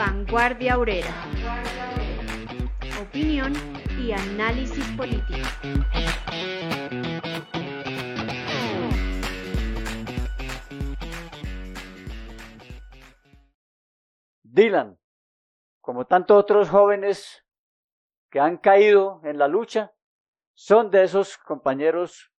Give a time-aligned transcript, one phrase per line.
[0.00, 1.12] Vanguardia Obrera.
[3.02, 3.52] Opinión
[3.98, 5.46] y análisis político.
[14.42, 14.98] Dylan,
[15.82, 17.44] como tantos otros jóvenes
[18.30, 19.92] que han caído en la lucha,
[20.54, 22.32] son de esos compañeros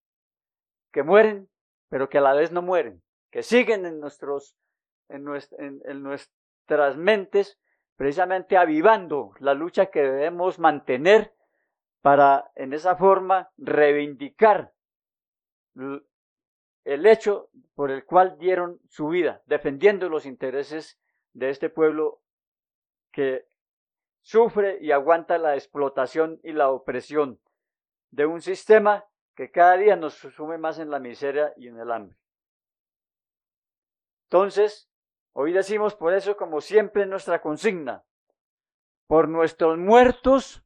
[0.94, 1.50] que mueren,
[1.90, 4.56] pero que a la vez no mueren, que siguen en, nuestros,
[5.10, 5.26] en,
[6.70, 7.58] nuestras mentes,
[7.96, 11.34] precisamente avivando la lucha que debemos mantener
[12.00, 14.72] para en esa forma reivindicar
[16.84, 21.00] el hecho por el cual dieron su vida, defendiendo los intereses
[21.32, 22.22] de este pueblo
[23.10, 23.46] que
[24.22, 27.40] sufre y aguanta la explotación y la opresión
[28.10, 31.90] de un sistema que cada día nos sume más en la miseria y en el
[31.90, 32.16] hambre.
[34.28, 34.89] Entonces,
[35.32, 38.04] hoy decimos por eso, como siempre, nuestra consigna,
[39.06, 40.64] por nuestros muertos,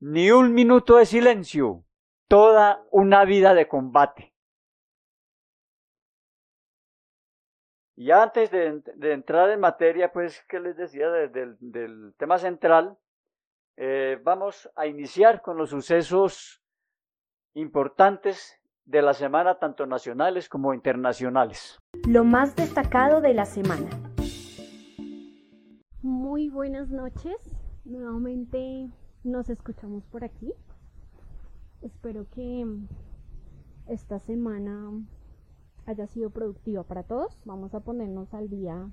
[0.00, 1.84] ni un minuto de silencio,
[2.28, 4.34] toda una vida de combate.
[7.96, 8.80] Y antes de,
[9.12, 12.96] entrar en materia, pues, que les decía del tema central,
[13.80, 16.60] eh, vamos a iniciar con los sucesos
[17.54, 21.80] importantes de la semana, tanto nacionales como internacionales.
[22.06, 23.88] Lo más destacado de la semana.
[26.02, 27.36] Muy buenas noches.
[27.84, 28.90] Nuevamente
[29.24, 30.52] nos escuchamos por aquí.
[31.82, 32.66] Espero que
[33.86, 34.92] esta semana
[35.86, 37.40] haya sido productiva para todos.
[37.44, 38.90] Vamos a ponernos al día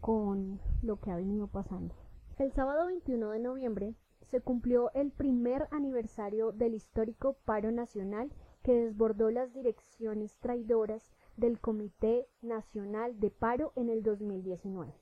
[0.00, 1.94] con lo que ha venido pasando.
[2.38, 3.94] El sábado 21 de noviembre
[4.26, 11.60] se cumplió el primer aniversario del histórico paro nacional que desbordó las direcciones traidoras del
[11.60, 14.94] Comité Nacional de Paro en el 2019.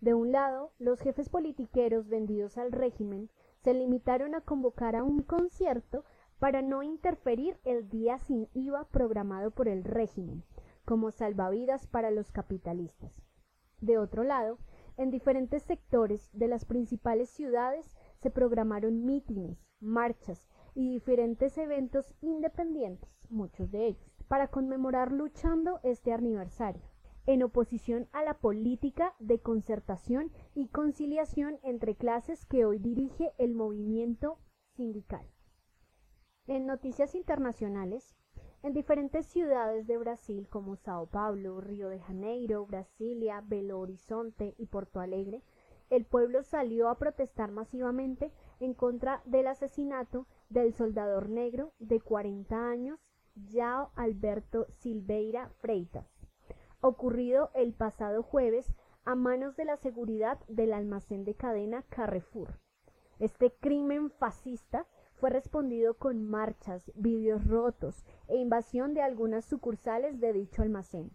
[0.00, 5.22] De un lado, los jefes politiqueros vendidos al régimen se limitaron a convocar a un
[5.22, 6.04] concierto
[6.38, 10.44] para no interferir el día sin IVA programado por el régimen,
[10.84, 13.22] como salvavidas para los capitalistas.
[13.80, 14.58] De otro lado,
[14.96, 23.10] en diferentes sectores de las principales ciudades se programaron mítines, marchas y diferentes eventos independientes,
[23.28, 26.82] muchos de ellos, para conmemorar luchando este aniversario,
[27.26, 33.54] en oposición a la política de concertación y conciliación entre clases que hoy dirige el
[33.54, 34.38] movimiento
[34.76, 35.26] sindical.
[36.46, 38.14] En noticias internacionales,
[38.62, 44.66] en diferentes ciudades de Brasil como Sao Paulo, Río de Janeiro, Brasilia, Belo Horizonte y
[44.66, 45.42] Porto Alegre,
[45.90, 52.68] el pueblo salió a protestar masivamente en contra del asesinato del soldador negro de 40
[52.68, 52.98] años,
[53.36, 56.06] Yao Alberto Silveira Freitas,
[56.80, 58.72] ocurrido el pasado jueves
[59.04, 62.58] a manos de la seguridad del almacén de cadena Carrefour.
[63.18, 70.32] Este crimen fascista fue respondido con marchas, vídeos rotos e invasión de algunas sucursales de
[70.32, 71.10] dicho almacén.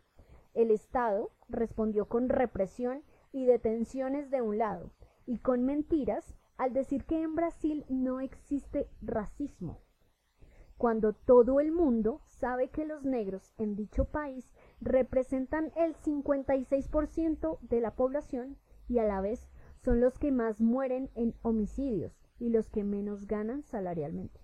[0.53, 4.91] El Estado respondió con represión y detenciones de un lado,
[5.25, 9.79] y con mentiras al decir que en Brasil no existe racismo,
[10.81, 17.81] cuando todo el mundo sabe que los negros en dicho país representan el 56% de
[17.81, 18.57] la población
[18.89, 19.47] y a la vez
[19.77, 24.39] son los que más mueren en homicidios, y los que menos ganan salarialmente.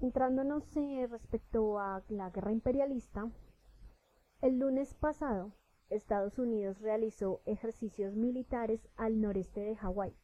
[0.00, 3.28] Entrándonos eh, respecto a la guerra imperialista,
[4.40, 5.50] el lunes pasado
[5.90, 10.14] Estados Unidos realizó ejercicios militares al noreste de Hawái.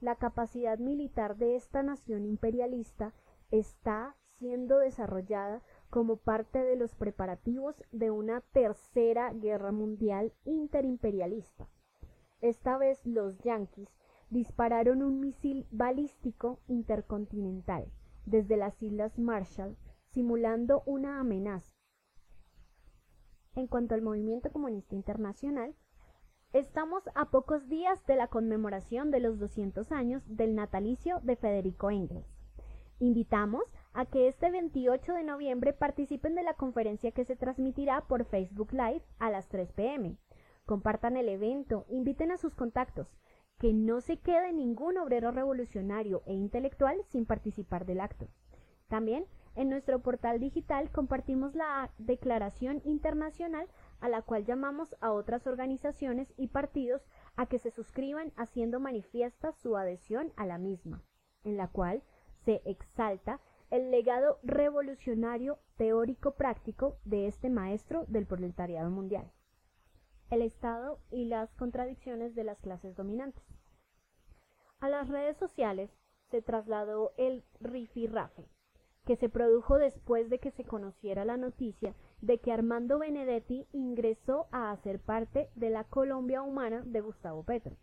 [0.00, 3.12] La capacidad militar de esta nación imperialista
[3.50, 11.68] está siendo desarrollada como parte de los preparativos de una tercera guerra mundial interimperialista.
[12.40, 13.90] Esta vez los yanquis
[14.30, 17.92] dispararon un misil balístico intercontinental
[18.24, 21.70] desde las Islas Marshall, simulando una amenaza.
[23.54, 25.74] En cuanto al movimiento comunista internacional,
[26.54, 31.90] estamos a pocos días de la conmemoración de los 200 años del natalicio de Federico
[31.90, 32.26] Engels.
[33.00, 38.24] Invitamos a que este 28 de noviembre participen de la conferencia que se transmitirá por
[38.24, 40.16] Facebook Live a las 3 pm.
[40.66, 43.08] Compartan el evento, inviten a sus contactos,
[43.58, 48.28] que no se quede ningún obrero revolucionario e intelectual sin participar del acto.
[48.88, 49.26] También
[49.56, 53.68] en nuestro portal digital compartimos la declaración internacional
[54.00, 57.02] a la cual llamamos a otras organizaciones y partidos
[57.36, 61.02] a que se suscriban haciendo manifiesta su adhesión a la misma,
[61.44, 62.02] en la cual
[62.44, 63.40] se exalta
[63.70, 69.30] el legado revolucionario teórico práctico de este maestro del proletariado mundial.
[70.30, 73.42] el Estado y las contradicciones de las clases dominantes.
[74.78, 75.90] A las redes sociales
[76.30, 78.48] se trasladó el rifirrafe,
[79.04, 84.46] que se produjo después de que se conociera la noticia de que Armando Benedetti ingresó
[84.52, 87.76] a hacer parte de la Colombia humana de Gustavo Petro.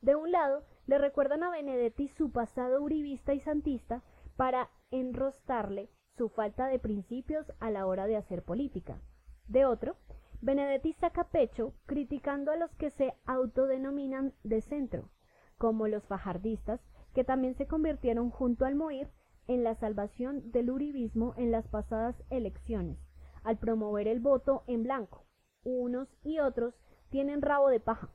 [0.00, 4.02] De un lado, le recuerdan a Benedetti su pasado uribista y santista
[4.36, 9.00] para enrostarle su falta de principios a la hora de hacer política.
[9.48, 9.96] De otro,
[10.40, 15.10] Benedetti saca pecho criticando a los que se autodenominan de centro,
[15.58, 16.80] como los fajardistas,
[17.14, 19.08] que también se convirtieron junto al Moir
[19.48, 22.98] en la salvación del uribismo en las pasadas elecciones,
[23.44, 25.24] al promover el voto en blanco.
[25.64, 26.74] Unos y otros
[27.10, 28.10] tienen rabo de paja.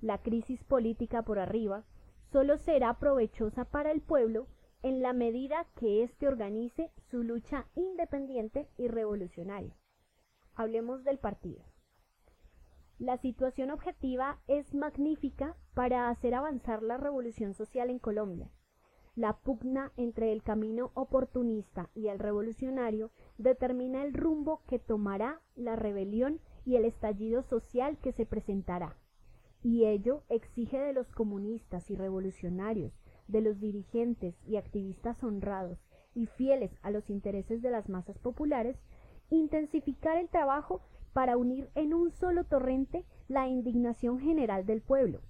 [0.00, 1.84] La crisis política por arriba
[2.32, 4.46] solo será provechosa para el pueblo
[4.82, 9.76] en la medida que éste organice su lucha independiente y revolucionaria.
[10.54, 11.64] Hablemos del partido.
[12.98, 18.50] La situación objetiva es magnífica para hacer avanzar la revolución social en Colombia.
[19.16, 25.76] La pugna entre el camino oportunista y el revolucionario determina el rumbo que tomará la
[25.76, 28.96] rebelión y el estallido social que se presentará.
[29.62, 32.92] Y ello exige de los comunistas y revolucionarios
[33.30, 35.78] de los dirigentes y activistas honrados
[36.14, 38.76] y fieles a los intereses de las masas populares,
[39.30, 40.80] intensificar el trabajo
[41.12, 45.20] para unir en un solo torrente la indignación general del pueblo,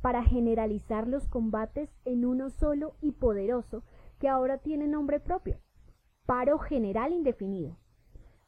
[0.00, 3.82] para generalizar los combates en uno solo y poderoso
[4.18, 5.58] que ahora tiene nombre propio,
[6.26, 7.76] paro general indefinido.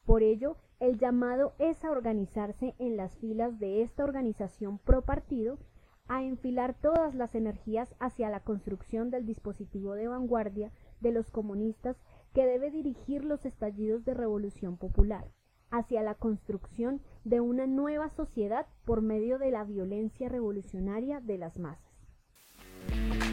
[0.05, 5.59] Por ello, el llamado es a organizarse en las filas de esta organización pro partido
[6.09, 10.71] a enfilar todas las energías hacia la construcción del dispositivo de vanguardia
[11.01, 11.97] de los comunistas
[12.35, 15.27] que debe dirigir los estallidos de revolución popular,
[15.71, 21.59] hacia la construcción de una nueva sociedad por medio de la violencia revolucionaria de las
[21.59, 21.87] masas.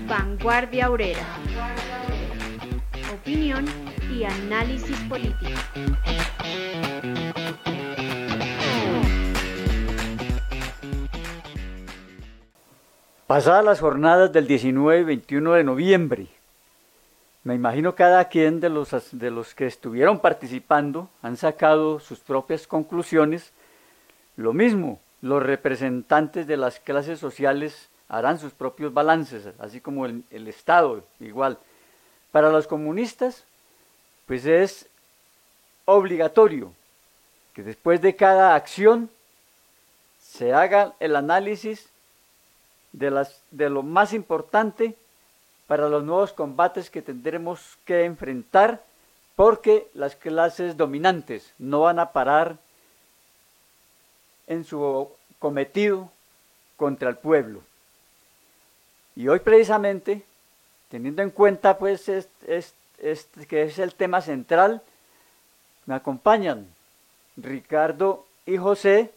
[0.08, 1.26] Vanguardia Obrera.
[3.14, 3.66] Opinión
[4.12, 5.52] y análisis político.
[13.34, 16.28] Pasadas las jornadas del 19 y 21 de noviembre,
[17.44, 22.68] me imagino cada quien de los, de los que estuvieron participando han sacado sus propias
[22.68, 23.52] conclusiones.
[24.36, 30.24] Lo mismo, los representantes de las clases sociales harán sus propios balances, así como el,
[30.30, 31.58] el Estado igual.
[32.32, 33.46] Para los comunistas,
[34.28, 34.88] pues es
[35.86, 36.72] obligatorio
[37.56, 39.10] que después de cada acción
[40.22, 41.90] se haga el análisis
[42.94, 44.96] de, las, de lo más importante
[45.68, 48.84] para los nuevos combates que tendremos que enfrentar
[49.36, 52.58] porque las clases dominantes no van a parar
[54.48, 55.10] en su
[55.40, 56.12] cometido
[56.78, 57.62] contra el pueblo.
[59.16, 60.24] Y hoy precisamente,
[60.90, 62.06] teniendo en cuenta pues
[63.48, 64.82] que es el tema central,
[65.86, 66.68] me acompañan
[67.36, 69.12] Ricardo y José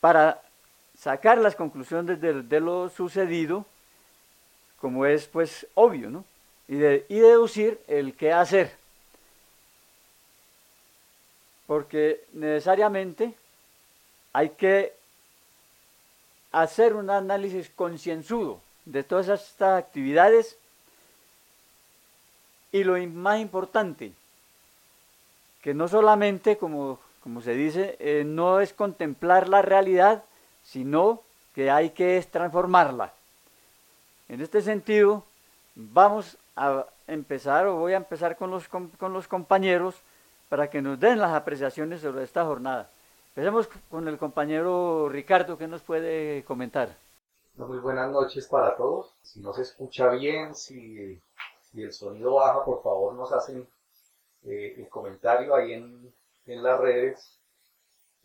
[0.00, 0.40] para
[0.98, 3.64] sacar las conclusiones de, lo sucedido,
[4.80, 6.24] como es pues obvio, ¿no?
[6.68, 8.72] Y, de, y deducir el qué hacer.
[11.66, 13.34] Porque necesariamente
[14.32, 14.92] hay que
[16.52, 20.56] hacer un análisis concienzudo de todas estas actividades
[22.72, 24.12] y lo más importante,
[25.62, 30.24] que no solamente, como, como se dice, eh, no es contemplar la realidad,
[30.66, 31.22] sino
[31.54, 33.12] que hay que transformarla.
[34.28, 35.24] En este sentido,
[35.74, 39.94] vamos a empezar, o voy a empezar con los, con, los compañeros
[40.48, 42.90] para que nos den las apreciaciones sobre esta jornada.
[43.28, 46.96] Empecemos con el compañero Ricardo, que nos puede comentar.
[47.56, 49.14] Muy buenas noches para todos.
[49.22, 51.20] Si no se escucha bien, si,
[51.74, 53.66] el sonido baja, por favor nos hacen
[54.44, 56.12] eh, el comentario ahí en,
[56.46, 57.35] en las redes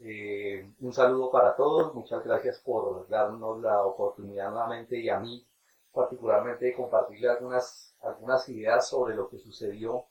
[0.03, 5.45] eh, un saludo para todos, muchas gracias por darnos la oportunidad nuevamente y a mí
[5.93, 10.05] particularmente de compartirle algunas, algunas ideas sobre lo que sucedió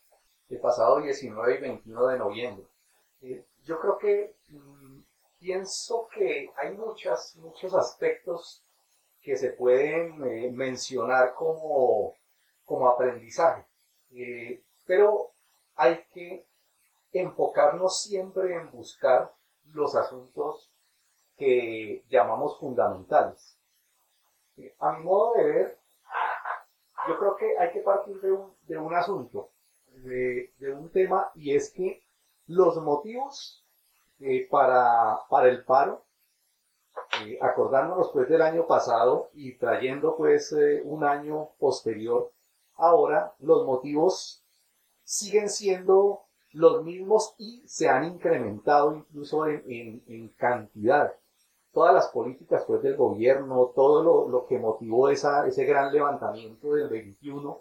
[0.49, 2.67] el pasado 19 y 21 de noviembre.
[3.23, 5.01] Eh, yo creo que mm,
[5.41, 8.63] pienso que hay muchas, muchos aspectos
[9.21, 12.15] que se pueden eh, mencionar como,
[12.65, 13.67] como aprendizaje,
[14.87, 15.33] pero
[15.75, 16.47] hay que
[17.13, 19.33] enfocarnos siempre en buscar
[19.73, 20.71] los asuntos
[21.37, 23.59] que llamamos fundamentales.
[24.79, 25.79] A mi modo de ver,
[27.09, 29.51] yo creo que hay que partir de un, de un asunto,
[30.05, 32.03] de, un tema, y es que
[32.47, 33.65] los motivos
[34.19, 36.05] eh, para, para el paro
[37.25, 42.33] eh, acordándonos pues del año pasado y trayendo pues eh, un año posterior,
[42.77, 44.45] ahora los motivos
[45.03, 51.13] siguen siendo los mismos y se han incrementado incluso en, cantidad.
[51.73, 56.89] Todas las políticas pues, del gobierno, todo lo, lo que motivó ese gran levantamiento del
[56.89, 57.61] 21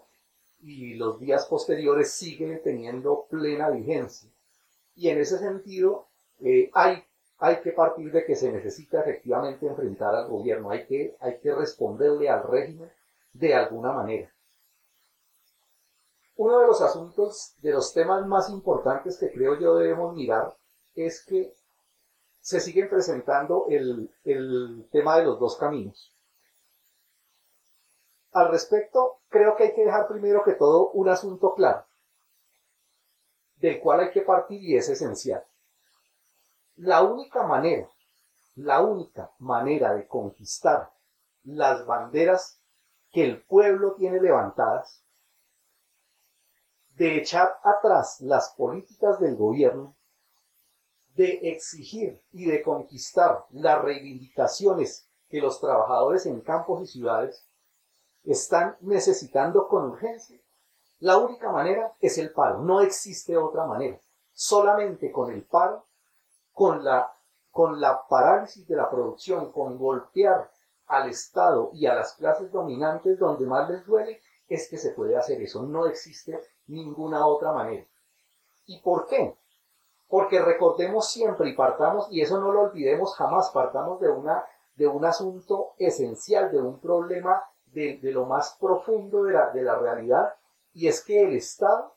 [0.62, 4.28] y los días posteriores siguen teniendo plena vigencia.
[4.96, 6.08] Y en ese sentido,
[6.40, 7.02] eh, hay,
[7.38, 11.54] hay que partir de que se necesita efectivamente enfrentar al gobierno, hay que, hay que
[11.54, 12.90] responderle al régimen
[13.32, 14.30] de alguna manera
[16.40, 20.56] uno de los asuntos, de los temas más importantes que creo yo debemos mirar
[20.94, 21.54] es que
[22.40, 26.16] se sigue presentando el, el tema de los dos caminos.
[28.32, 31.84] Al respecto, creo que hay que dejar primero que todo un asunto claro,
[33.56, 35.44] del cual hay que partir y es esencial.
[36.76, 37.86] La única manera,
[38.54, 40.90] la única manera de conquistar
[41.44, 42.58] las banderas
[43.12, 44.99] que el pueblo tiene levantadas
[47.00, 49.96] de echar atrás las políticas del gobierno,
[51.14, 57.48] de exigir y de conquistar las reivindicaciones que los trabajadores en campos y ciudades
[58.22, 60.38] están necesitando con urgencia.
[60.98, 63.98] La única manera es el paro, no existe otra manera.
[64.34, 65.86] Solamente con el paro,
[66.52, 67.10] con la,
[67.50, 70.50] con la parálisis de la producción, con golpear
[70.84, 75.16] al Estado y a las clases dominantes donde más les duele, es que se puede
[75.16, 75.62] hacer eso.
[75.62, 76.38] No existe
[76.70, 77.86] ninguna otra manera.
[78.66, 79.36] ¿Y por qué?
[80.08, 84.44] Porque recordemos siempre y partamos, y eso no lo olvidemos jamás, partamos de, una,
[84.76, 89.76] de un asunto esencial, de un problema de, lo más profundo de la, de la
[89.76, 90.34] realidad,
[90.72, 91.94] y es que el Estado,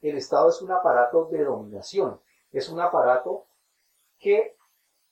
[0.00, 2.20] el Estado es un aparato de dominación,
[2.52, 3.46] es un aparato
[4.18, 4.56] que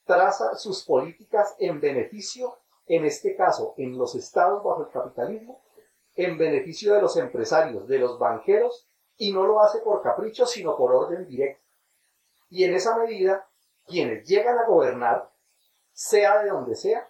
[0.04, 5.63] traza sus políticas en beneficio, en este caso, en los estados bajo el capitalismo,
[6.14, 10.76] en beneficio de los empresarios, de los banqueros, y no lo hace por capricho, sino
[10.76, 11.62] por orden directo.
[12.50, 13.48] Y en esa medida,
[13.86, 15.30] quienes llegan a gobernar,
[15.92, 17.08] sea de donde sea,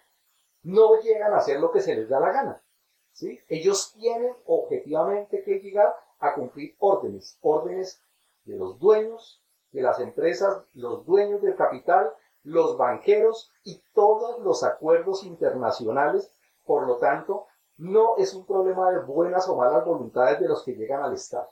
[0.63, 2.63] no llegan a hacer lo que se les da la gana.
[3.11, 3.39] ¿sí?
[3.47, 8.01] Ellos tienen objetivamente que llegar a cumplir órdenes, órdenes
[8.45, 14.63] de los dueños de las empresas, los dueños del capital, los banqueros y todos los
[14.63, 16.31] acuerdos internacionales.
[16.65, 17.47] Por lo tanto,
[17.77, 21.49] no es un problema de buenas o malas voluntades de los que llegan al Estado.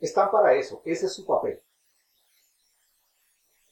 [0.00, 1.60] Están para eso, ese es su papel.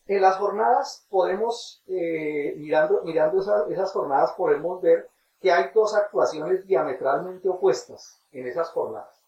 [0.07, 5.11] En las jornadas podemos, eh, mirando, mirando esas, jornadas, podemos ver
[5.41, 9.21] que hay dos actuaciones diametralmente opuestas en esas jornadas.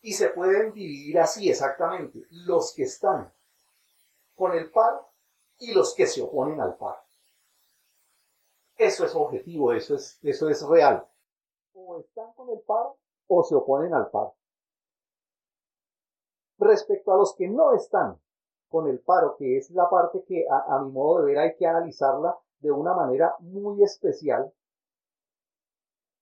[0.00, 3.32] Y se pueden dividir así exactamente, los que están
[4.34, 5.08] con el paro
[5.58, 7.00] y los que se oponen al paro.
[8.76, 11.06] Eso es objetivo, eso es, eso es real
[11.98, 12.96] están con el paro
[13.28, 14.34] o se oponen al paro.
[16.58, 18.20] Respecto a los que no están
[18.68, 21.66] con el paro, que es la parte que a, mi modo de ver hay que
[21.66, 24.52] analizarla de una manera muy especial,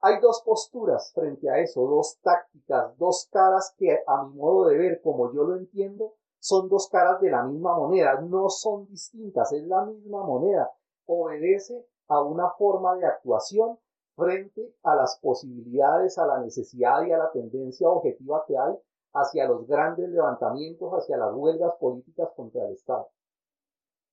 [0.02, 4.78] hay dos posturas frente a eso, dos tácticas, dos caras que a mi modo de
[4.78, 9.52] ver, como yo lo entiendo, son dos caras de la misma moneda, no son distintas,
[9.52, 10.72] es la misma moneda,
[11.04, 13.78] obedece a una forma de actuación
[14.20, 18.74] frente a las posibilidades, a la necesidad y a la tendencia objetiva que hay
[19.14, 23.08] hacia los grandes levantamientos, hacia las huelgas políticas contra el Estado.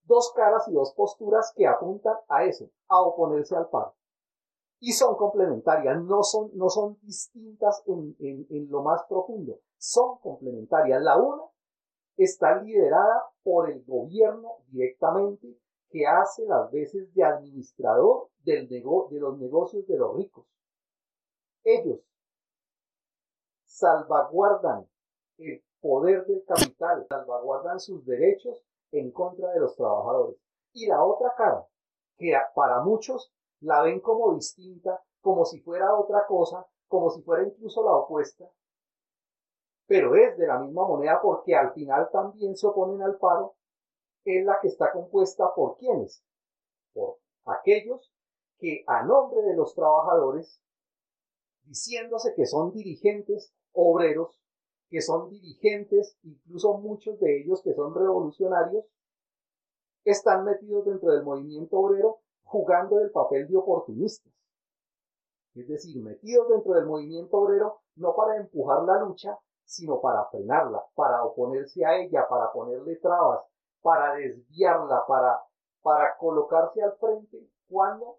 [0.04, 3.94] Dos caras y dos posturas que apuntan a eso, a oponerse al paro.
[4.80, 10.18] Y son complementarias, no son, no son distintas en, en, en lo más profundo, son
[10.18, 11.02] complementarias.
[11.02, 11.42] La una
[12.16, 15.58] está liderada por el gobierno directamente
[15.90, 18.66] que hace las veces de administrador de
[19.20, 20.46] los negocios de los ricos.
[21.64, 22.00] Ellos
[23.64, 24.88] salvaguardan
[25.38, 30.36] el poder del capital, salvaguardan sus derechos en contra de los trabajadores.
[30.72, 31.66] Y la otra cara,
[32.16, 37.44] que para muchos la ven como distinta, como si fuera otra cosa, como si fuera
[37.44, 38.50] incluso la opuesta,
[39.86, 43.54] pero es de la misma moneda porque al final también se oponen al paro
[44.24, 46.22] es la que está compuesta por quienes?
[46.92, 48.12] Por aquellos
[48.58, 50.60] que a nombre de los trabajadores,
[51.62, 54.40] diciéndose que son dirigentes obreros,
[54.90, 58.84] que son dirigentes, incluso muchos de ellos que son revolucionarios,
[60.04, 64.32] están metidos dentro del movimiento obrero jugando el papel de oportunistas.
[65.54, 70.82] Es decir, metidos dentro del movimiento obrero no para empujar la lucha, sino para frenarla,
[70.94, 73.44] para oponerse a ella, para ponerle trabas,
[73.82, 75.40] para desviarla, para,
[75.82, 78.18] para colocarse al frente cuando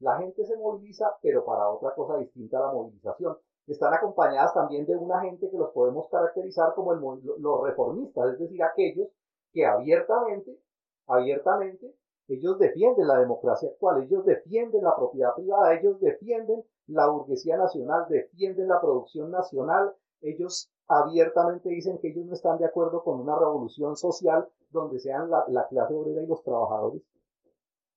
[0.00, 3.36] la gente se moviliza, pero para otra cosa distinta a la movilización.
[3.66, 8.62] Están acompañadas también de una gente que los podemos caracterizar como los reformistas, es decir,
[8.62, 9.08] aquellos
[9.52, 10.58] que abiertamente,
[11.06, 11.94] abiertamente,
[12.28, 18.06] ellos defienden la democracia actual, ellos defienden la propiedad privada, ellos defienden la burguesía nacional,
[18.08, 23.38] defienden la producción nacional, ellos abiertamente dicen que ellos no están de acuerdo con una
[23.38, 27.02] revolución social donde sean la, la clase obrera y los trabajadores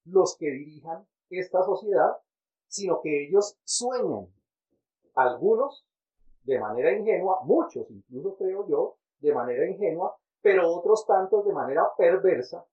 [0.05, 2.17] los que dirijan esta sociedad,
[2.67, 4.27] sino que ellos sueñan,
[5.15, 5.85] algunos
[6.43, 11.83] de manera ingenua, muchos incluso creo yo, de manera ingenua, pero otros tantos de manera
[11.97, 12.65] perversa,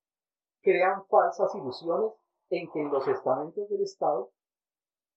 [0.62, 2.12] crean falsas ilusiones
[2.50, 4.30] en que en los estamentos del Estado,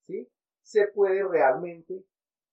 [0.01, 0.27] ¿sí?
[0.61, 2.03] Se puede realmente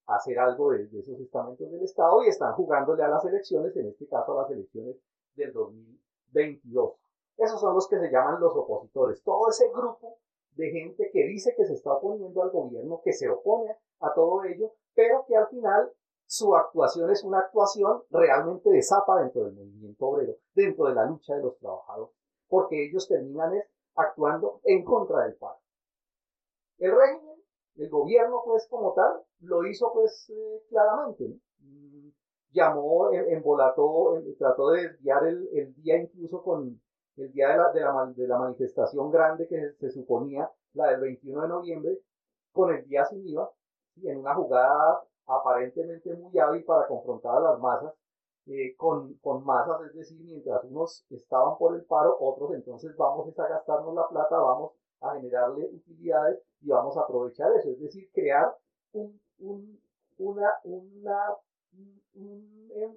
[0.09, 4.07] hacer algo desde esos estamentos del Estado y están jugándole a las elecciones, en este
[4.09, 4.97] caso a las elecciones
[5.35, 6.95] del 2022.
[7.37, 9.23] Esos son los que se llaman los opositores.
[9.23, 10.19] Todo ese grupo
[10.57, 14.43] de gente que dice que se está oponiendo al gobierno, que se opone a todo
[14.45, 15.93] ello, pero que al final
[16.27, 21.05] su actuación es una actuación realmente de zapa dentro del movimiento obrero, dentro de la
[21.05, 22.15] lucha de los trabajadores,
[22.49, 23.53] porque ellos terminan
[23.95, 25.61] actuando en contra del paro.
[26.79, 27.28] El régimen,
[27.79, 31.25] el gobierno pues como tal, lo hizo pues eh, claramente,
[31.61, 32.09] mm,
[32.53, 36.81] llamó, embolató, trató de desviar el, el día incluso con
[37.17, 41.01] el día de la, de la, de la manifestación grande que se suponía, la del
[41.01, 41.99] 21 de noviembre,
[42.53, 43.51] con el día sin IVA,
[43.97, 47.95] y en una jugada aparentemente muy hábil para confrontar a las masas,
[48.47, 53.29] eh, con, con, masas, es decir, mientras unos estaban por el paro, otros entonces vamos
[53.39, 58.11] a gastarnos la plata, vamos a generarle utilidades y vamos a aprovechar eso, es decir,
[58.13, 58.55] crear
[58.93, 59.81] un, un,
[60.19, 61.37] una, una,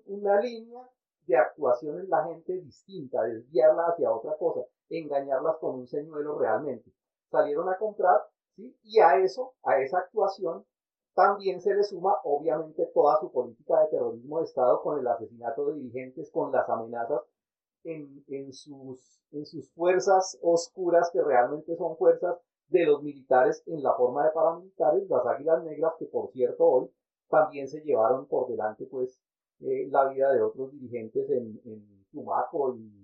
[0.05, 0.89] una línea
[1.27, 6.91] de actuación en la gente distinta, desviarla hacia otra cosa, engañarlas con un señuelo realmente.
[7.29, 8.21] Salieron a comprar,
[8.55, 8.75] ¿sí?
[8.83, 10.65] Y a eso, a esa actuación,
[11.13, 15.67] también se le suma, obviamente, toda su política de terrorismo de Estado con el asesinato
[15.67, 17.21] de dirigentes, con las amenazas
[17.83, 24.31] en, sus, fuerzas oscuras, que realmente son fuerzas de los militares en la forma de
[24.31, 26.89] paramilitares, las águilas negras, que por cierto hoy
[27.29, 29.19] también se llevaron por delante, pues,
[29.59, 32.99] eh, la vida de otros dirigentes en, en Tumaco y,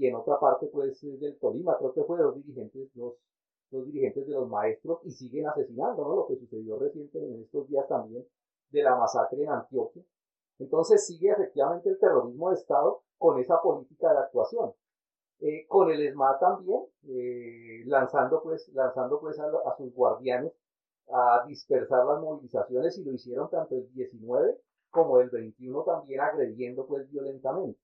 [0.00, 3.14] en otra parte pues del Tolima, creo que fue dos dirigentes, dos,
[3.70, 6.14] dos dirigentes de los maestros y siguen asesinando, ¿no?
[6.14, 8.24] Lo que sucedió reciente en estos días también
[8.70, 10.04] de la masacre en Antioquia.
[10.60, 14.72] Entonces sigue efectivamente el terrorismo de Estado con esa política de actuación.
[15.40, 20.52] Eh, con el ESMA también, eh, lanzando pues, lanzando pues a, sus guardianes
[21.10, 24.58] a dispersar las movilizaciones y lo hicieron tanto el 19
[24.90, 27.78] como el 21 también agrediendo pues violentamente.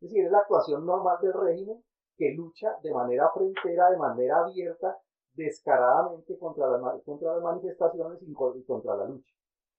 [0.00, 1.82] Es decir, es la actuación normal del régimen
[2.16, 4.98] que lucha de manera frontera, de manera abierta,
[5.34, 8.32] descaradamente contra, las contra las manifestaciones y
[8.64, 9.32] contra la lucha.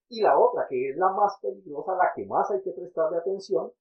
[0.09, 3.71] Y la otra, que es la más peligrosa, la que más hay que prestarle atención,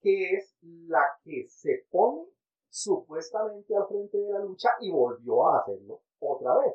[0.00, 2.24] que es la que se pone
[2.68, 6.74] supuestamente al frente de la lucha y volvió a hacerlo otra vez.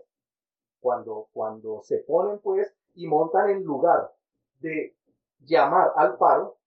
[0.79, 4.11] Cuando, cuando se ponen pues y montan en lugar
[4.59, 4.95] de
[5.39, 6.57] llamar al paro,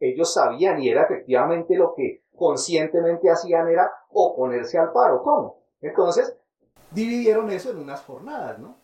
[0.00, 5.22] ellos sabían y era efectivamente lo que conscientemente hacían era oponerse al paro.
[5.22, 5.62] ¿Cómo?
[5.80, 6.36] Entonces,
[6.90, 8.76] dividieron eso en unas jornadas, ¿no?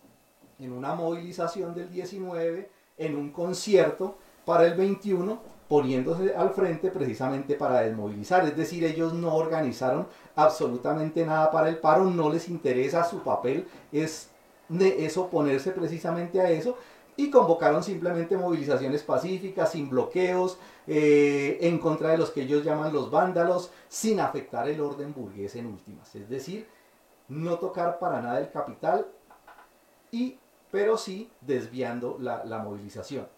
[0.58, 7.54] En una movilización del 19, en un concierto para el 21, poniéndose al frente precisamente
[7.54, 8.44] para desmovilizar.
[8.44, 13.68] Es decir, ellos no organizaron absolutamente nada para el paro, no les interesa su papel,
[13.92, 14.30] es,
[14.80, 16.76] es oponerse precisamente a eso
[17.16, 22.92] y convocaron simplemente movilizaciones pacíficas, sin bloqueos, eh, en contra de los que ellos llaman
[22.92, 26.12] los vándalos, sin afectar el orden burgués en últimas.
[26.16, 26.66] Es decir,
[27.28, 29.06] no tocar para nada el capital,
[30.10, 30.36] y,
[30.72, 33.28] pero sí desviando la, la movilización.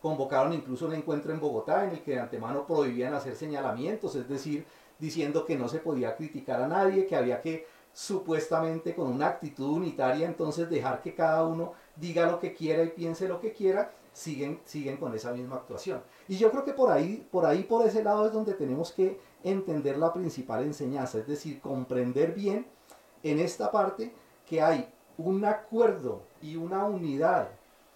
[0.00, 4.28] Convocaron incluso un encuentro en Bogotá en el que de antemano prohibían hacer señalamientos, es
[4.28, 4.64] decir,
[4.98, 9.68] diciendo que no se podía criticar a nadie, que había que supuestamente con una actitud
[9.68, 13.92] unitaria entonces dejar que cada uno diga lo que quiera y piense lo que quiera,
[14.12, 16.02] siguen, siguen con esa misma actuación.
[16.28, 19.18] Y yo creo que por ahí, por ahí, por ese lado es donde tenemos que
[19.42, 22.66] entender la principal enseñanza, es decir, comprender bien
[23.22, 24.14] en esta parte
[24.46, 27.48] que hay un acuerdo y una unidad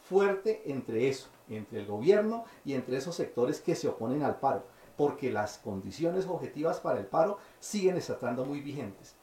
[0.09, 4.65] fuerte entre eso, entre el gobierno y entre esos sectores que se oponen al paro,
[4.97, 9.15] porque las condiciones objetivas para el paro siguen estando muy vigentes.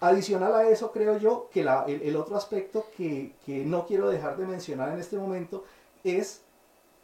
[0.00, 4.90] Adicional a eso, creo yo que el, otro aspecto que, no quiero dejar de mencionar
[4.90, 5.64] en este momento
[6.04, 6.42] es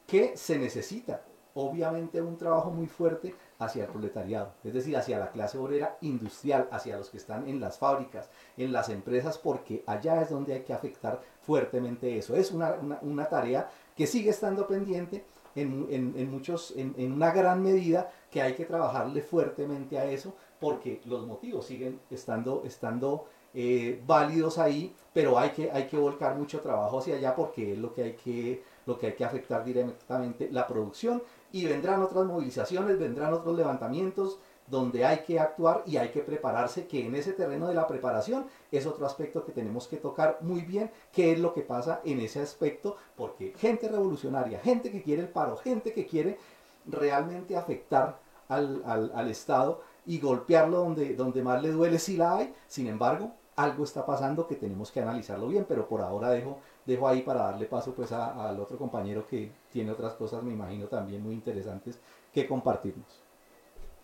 [0.07, 1.22] que se necesita
[1.55, 6.68] obviamente un trabajo muy fuerte hacia el proletariado, es decir, hacia la clase obrera industrial,
[6.70, 10.62] hacia los que están en las fábricas, en las empresas, porque allá es donde hay
[10.62, 12.35] que afectar fuertemente eso.
[12.35, 15.24] Es una, una, tarea que sigue estando pendiente
[15.55, 20.05] en, en, en muchos, en, en, una gran medida que hay que trabajarle fuertemente a
[20.05, 25.98] eso, porque los motivos siguen estando, estando eh, válidos ahí, pero hay que, hay que
[25.98, 29.24] volcar mucho trabajo hacia allá porque es lo que hay que, lo que, hay que
[29.24, 34.38] afectar directamente la producción y vendrán otras movilizaciones, vendrán otros levantamientos
[34.72, 38.46] donde hay que actuar y hay que prepararse, que en ese terreno de la preparación
[38.70, 42.20] es otro aspecto que tenemos que tocar muy bien, qué es lo que pasa en
[42.20, 46.38] ese aspecto, porque gente revolucionaria, gente que quiere el paro, gente que quiere
[46.87, 48.82] realmente afectar al,
[49.14, 53.85] al, Estado y golpearlo donde, donde más le duele si la hay, sin embargo, algo
[53.85, 57.66] está pasando que tenemos que analizarlo bien, pero por ahora dejo, dejo ahí para darle
[57.66, 62.00] paso pues al otro compañero que tiene otras cosas, me imagino, también muy interesantes
[62.32, 63.31] que compartirnos.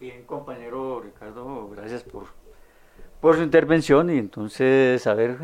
[0.01, 2.27] Bien, compañero Ricardo, gracias por,
[3.21, 5.37] por su intervención y entonces, a ver,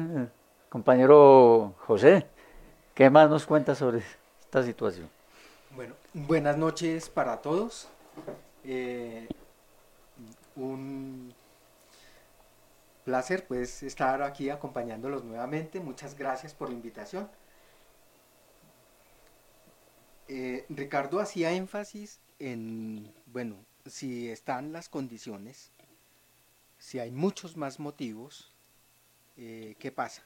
[0.68, 2.28] compañero José,
[2.94, 3.98] ¿qué más nos cuenta sobre
[4.40, 5.10] esta situación?
[5.74, 7.88] Bueno, buenas noches para todos.
[8.62, 9.26] Eh,
[10.54, 11.34] un
[13.04, 15.80] placer pues estar aquí acompañándolos nuevamente.
[15.80, 17.28] Muchas gracias por la invitación.
[20.28, 25.70] Eh, Ricardo hacía énfasis en, bueno, si están las condiciones,
[26.78, 28.50] si hay muchos más motivos,
[29.36, 30.22] eh, ¿qué pasa?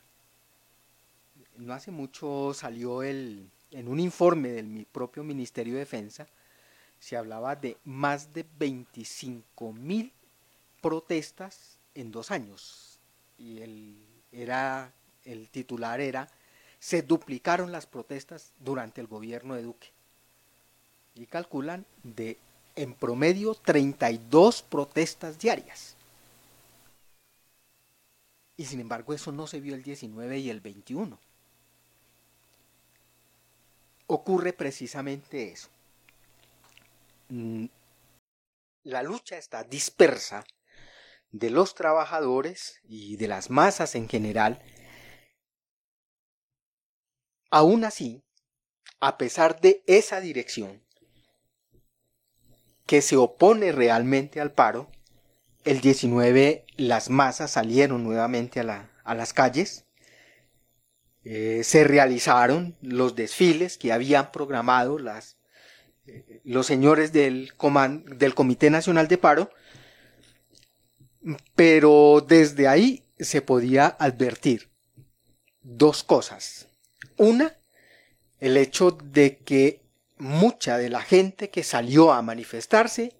[1.56, 6.26] No hace mucho salió el, en un informe del propio Ministerio de Defensa,
[7.00, 10.12] se hablaba de más de 25 mil
[10.80, 12.98] protestas en dos años.
[13.38, 13.96] Y el,
[14.32, 14.92] era,
[15.24, 16.28] el titular era,
[16.78, 19.88] se duplicaron las protestas durante el gobierno de Duque.
[21.14, 22.38] Y calculan de,
[22.78, 25.96] en promedio, 32 protestas diarias.
[28.56, 31.18] Y sin embargo eso no se vio el 19 y el 21.
[34.06, 35.68] Ocurre precisamente eso.
[37.28, 37.66] Mm,
[38.84, 40.44] la lucha está dispersa
[41.30, 44.62] de los trabajadores y de las masas en general,
[47.50, 48.24] aún así,
[49.00, 50.82] a pesar de esa dirección
[52.88, 54.90] que se opone realmente al paro,
[55.66, 59.84] el 19 las masas salieron nuevamente a, las calles,
[61.22, 65.36] eh, se realizaron los desfiles que habían programado las,
[66.06, 67.52] eh, los señores del,
[68.16, 69.50] del Comité Nacional de Paro,
[71.54, 74.70] pero desde ahí se podía advertir
[75.60, 76.68] dos cosas.
[77.18, 77.54] Una,
[78.40, 79.87] el hecho de que
[80.18, 83.14] mucha de la gente que salió a manifestarse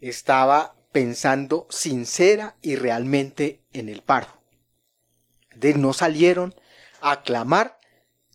[0.00, 4.28] estaba pensando sincera y realmente en el paro.
[5.54, 6.54] De no salieron
[7.00, 7.78] a aclamar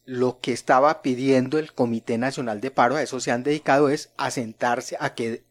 [0.06, 4.12] lo que estaba pidiendo el Comité Nacional de Paro, a eso se han dedicado es
[4.17, 5.43] a sentarse a que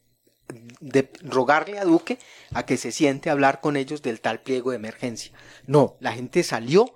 [0.80, 2.18] de rogarle a Duque
[2.52, 5.32] a que se siente a hablar con ellos del tal pliego de emergencia.
[5.66, 6.92] No, la gente salió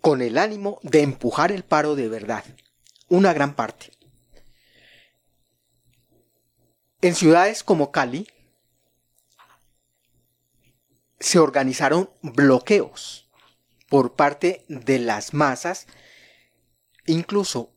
[0.00, 2.44] con el ánimo de empujar el paro de verdad.
[3.14, 3.92] Una gran parte.
[7.00, 8.26] En ciudades como Cali
[11.20, 13.30] se organizaron bloqueos
[13.88, 15.86] por parte de las masas,
[17.06, 17.70] incluso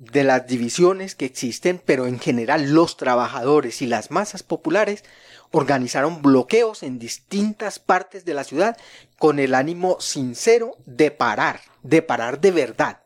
[0.00, 5.04] de las divisiones que existen, pero en general los trabajadores y las masas populares
[5.52, 8.76] organizaron bloqueos en distintas partes de la ciudad
[9.20, 13.03] con el ánimo sincero de parar, de parar de verdad.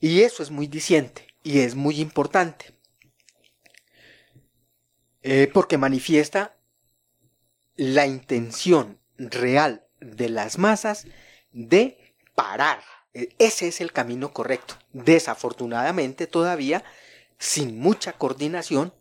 [0.00, 2.74] Y eso es muy diciente y es muy importante.
[5.22, 6.56] Eh, porque manifiesta
[7.74, 11.06] la intención real de las masas
[11.52, 12.80] de parar
[13.16, 14.76] e, ese es el camino correcto.
[14.92, 16.84] Desafortunadamente todavía
[17.38, 18.92] sin mucha coordinación,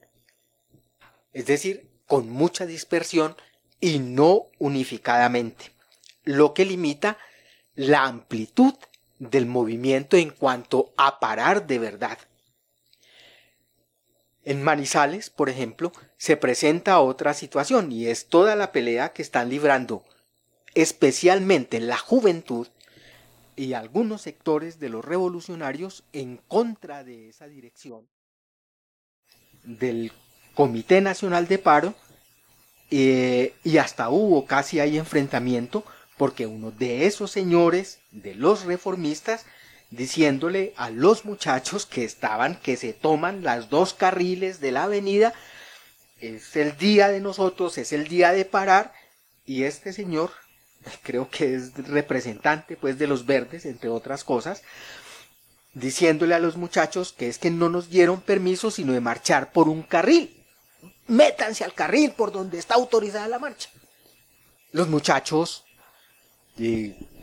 [1.34, 3.36] es decir, con mucha dispersión
[3.81, 5.73] y no unificadamente,
[6.23, 7.17] lo que limita
[7.75, 8.73] la amplitud
[9.19, 12.17] del movimiento en cuanto a parar de verdad.
[14.43, 19.49] En Manizales, por ejemplo, se presenta otra situación y es toda la pelea que están
[19.49, 20.04] librando
[20.75, 22.67] especialmente la juventud
[23.56, 28.08] y algunos sectores de los revolucionarios en contra de esa dirección
[29.63, 30.12] del
[30.54, 31.95] Comité Nacional de Paro
[32.91, 35.84] eh, y hasta hubo casi ahí enfrentamiento
[36.17, 39.45] porque uno de esos señores, de los reformistas,
[39.91, 45.34] diciéndole a los muchachos que estaban, que se toman las dos carriles de la avenida,
[46.19, 48.93] es el día de nosotros, es el día de parar,
[49.45, 50.32] y este señor,
[51.04, 54.63] creo que es representante pues de los verdes, entre otras cosas,
[55.73, 59.67] diciéndole a los muchachos que es que no nos dieron permiso sino de marchar por
[59.67, 60.43] un carril.
[61.08, 63.69] Métanse al carril por donde está autorizada la marcha.
[64.71, 65.64] Los muchachos,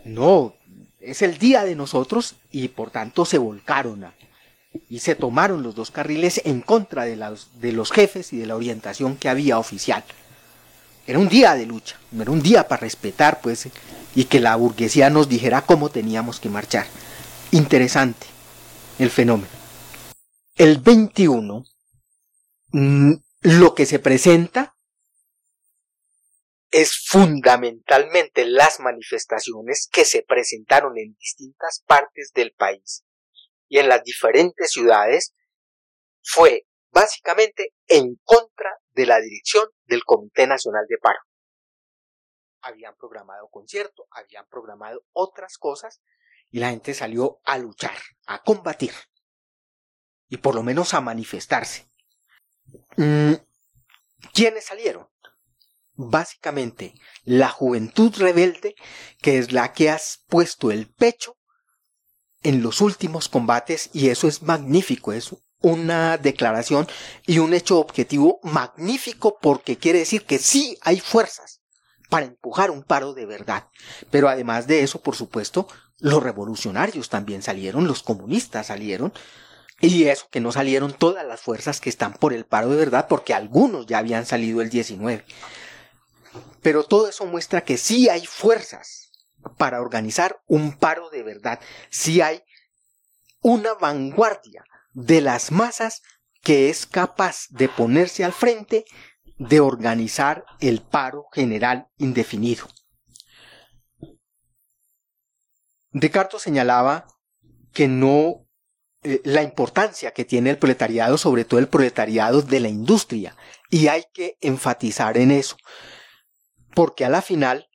[0.05, 0.55] no,
[1.01, 4.07] es el día de nosotros y por tanto se volcaron
[4.89, 7.17] y se tomaron los dos carriles en contra de,
[7.61, 10.05] de los jefes y de la orientación que había oficial.
[11.07, 13.69] Era un día de lucha, era un día para respetar, pues,
[14.15, 16.87] y que la burguesía nos dijera cómo teníamos que marchar.
[17.51, 18.27] Interesante
[18.99, 19.49] el fenómeno.
[20.55, 21.65] El 21,
[22.71, 24.72] mm, lo que se presenta
[26.73, 33.05] es fundamentalmente las manifestaciones que se presentaron en distintas partes del país
[33.69, 35.35] y en las diferentes ciudades
[36.23, 41.21] fue básicamente en contra de la dirección del Comité Nacional de Paro.
[42.63, 46.01] Habían programado concierto, habían programado otras cosas
[46.51, 48.93] y la gente salió a luchar, a combatir
[50.29, 51.87] y por lo menos a manifestarse.
[52.97, 53.35] Mm,
[54.33, 55.12] ¿Quiénes salieron?
[55.95, 58.75] Básicamente la juventud rebelde,
[59.21, 61.37] que es la que has puesto el pecho
[62.43, 66.89] en los últimos combates y eso es magnífico, es una declaración
[67.27, 71.61] y un hecho objetivo magnífico porque quiere decir que sí hay fuerzas
[72.09, 73.69] para empujar un paro de verdad.
[74.11, 79.13] Pero además de eso, por supuesto, los revolucionarios también salieron, los comunistas salieron,
[79.81, 83.07] y eso que no salieron todas las fuerzas que están por el paro de verdad,
[83.09, 85.25] porque algunos ya habían salido el 19.
[86.63, 89.11] Pero todo eso muestra que sí hay fuerzas
[89.59, 92.43] para organizar un paro de verdad, sí hay
[93.41, 96.03] una vanguardia de las masas
[96.43, 98.85] que es capaz de ponerse al frente
[99.39, 102.69] de organizar el paro general indefinido.
[105.93, 107.07] Ricardo señalaba
[107.73, 108.47] que no
[109.03, 113.37] eh, la importancia que tiene el proletariado, sobre todo el proletariado de la industria,
[113.69, 115.57] y hay que enfatizar en eso,
[116.75, 117.69] porque a la final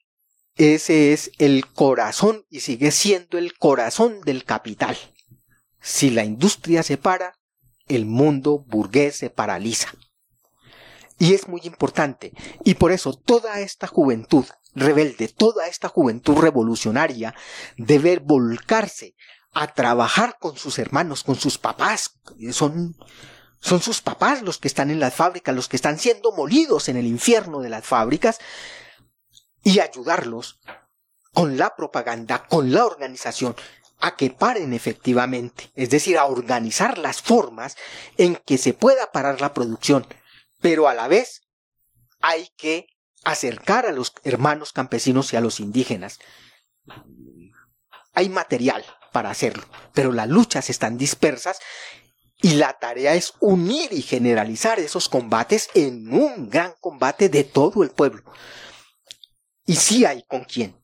[0.58, 4.98] ese es el corazón y sigue siendo el corazón del capital.
[5.80, 7.36] Si la industria se para,
[7.88, 9.90] el mundo burgués se paraliza.
[11.20, 12.34] Y es muy importante,
[12.64, 17.34] y por eso toda esta juventud rebelde, toda esta juventud revolucionaria
[17.78, 19.16] debe volcarse
[19.54, 22.20] a trabajar con sus hermanos, con sus papás.
[22.52, 22.96] Son,
[23.60, 26.98] son sus papás los que están en las fábricas, los que están siendo molidos en
[26.98, 28.40] el infierno de las fábricas
[29.68, 30.62] y ayudarlos
[31.34, 33.54] con la propaganda, con la organización,
[34.00, 37.76] a que paren efectivamente, es decir, a organizar las formas
[38.18, 40.08] en que se pueda parar la producción,
[40.62, 41.42] pero a la vez
[42.22, 42.88] hay que
[43.26, 46.20] acercar a los hermanos campesinos y a los indígenas.
[48.14, 51.60] Hay material para hacerlo, pero las luchas están dispersas
[52.42, 57.84] y la tarea es unir y generalizar esos combates en un gran combate de todo
[57.84, 58.24] el pueblo.
[59.68, 60.82] Y sí hay con quién,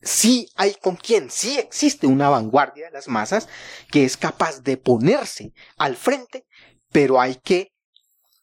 [0.00, 3.46] sí hay con quién, sí existe una vanguardia de las masas
[3.90, 6.46] que es capaz de ponerse al frente,
[6.90, 7.74] pero hay que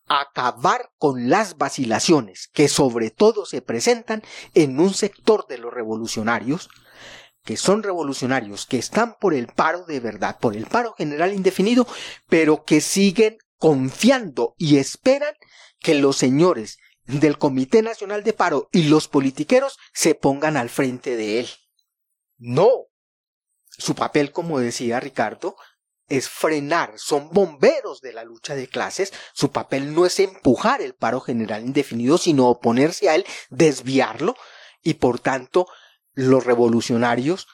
[0.05, 4.21] acabar con las vacilaciones que sobre todo se presentan
[4.53, 6.69] en un sector de los revolucionarios,
[7.43, 11.87] que son revolucionarios, que están por el paro de verdad, por el paro general indefinido,
[12.27, 15.33] pero que siguen confiando y esperan
[15.79, 16.77] que los señores
[17.09, 21.49] del Comité Nacional de Paro y los politiqueros se pongan al frente de él.
[22.37, 22.69] No.
[23.65, 25.55] Su papel, como decía Ricardo,
[26.07, 30.95] es frenar, son bomberos de la lucha de clases, su papel no es empujar el
[30.95, 34.35] paro general indefinido, sino oponerse a él, desviarlo,
[34.81, 35.67] y por tanto
[36.13, 37.47] los revolucionarios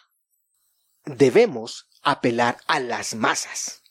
[1.04, 3.84] debemos apelar a las masas,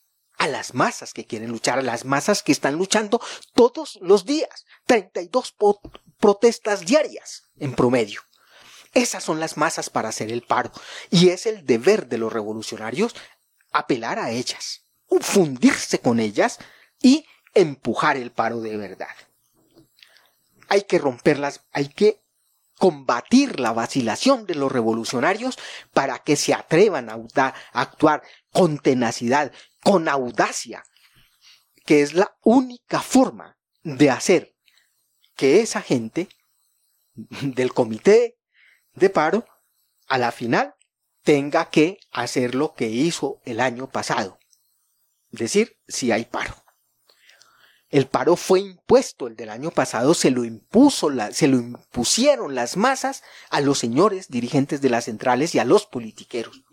[0.45, 3.19] a las masas que quieren luchar, a las masas que están luchando
[3.53, 5.55] todos los días, 32
[6.19, 8.21] protestas diarias en promedio.
[8.93, 10.71] Esas son las masas para hacer el paro
[11.09, 13.15] y es el deber de los revolucionarios
[13.73, 14.85] apelar a ellas,
[15.19, 16.59] fundirse con ellas
[17.01, 19.15] y empujar el paro de verdad.
[20.69, 22.21] Hay que romperlas, hay que
[22.77, 25.57] combatir la vacilación de los revolucionarios
[25.93, 28.23] para que se atrevan a, actuar
[28.55, 29.51] con tenacidad,
[29.83, 30.85] con audacia,
[31.85, 34.55] que es la única forma de hacer
[35.35, 36.29] que esa gente
[37.41, 38.37] del comité
[38.93, 39.45] de paro
[40.07, 40.73] a la final
[41.21, 44.39] tenga que hacer lo que hizo el año pasado.
[45.33, 46.55] Es decir, si hay paro.
[47.89, 52.77] El paro fue impuesto, el del año pasado se lo impuso, se lo impusieron las
[52.77, 56.63] masas a los señores dirigentes de las centrales y a los politiqueros.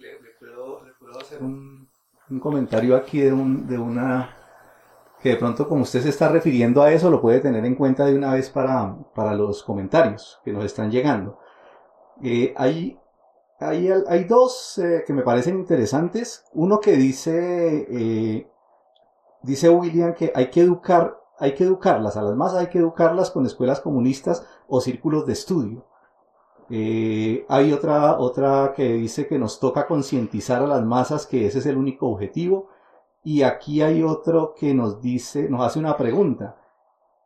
[1.12, 1.88] Puedo, hacer un,
[2.40, 4.34] comentario aquí de, un, de una
[5.20, 8.06] que de pronto como usted se está refiriendo a eso lo puede tener en cuenta
[8.06, 11.38] de una vez para, para los comentarios que nos están llegando.
[12.22, 12.98] Eh, hay,
[13.60, 16.44] hay, hay, dos eh, que me parecen interesantes.
[16.54, 18.50] Uno que dice, eh,
[19.42, 23.30] dice William que hay que educar, hay que educarlas, a las masas hay que educarlas
[23.30, 25.86] con escuelas comunistas o círculos de estudio.
[27.48, 31.66] Hay otra, otra que dice que nos toca concientizar a las masas que ese es
[31.66, 32.68] el único objetivo
[33.24, 36.56] y aquí hay otro que nos dice, nos hace una pregunta.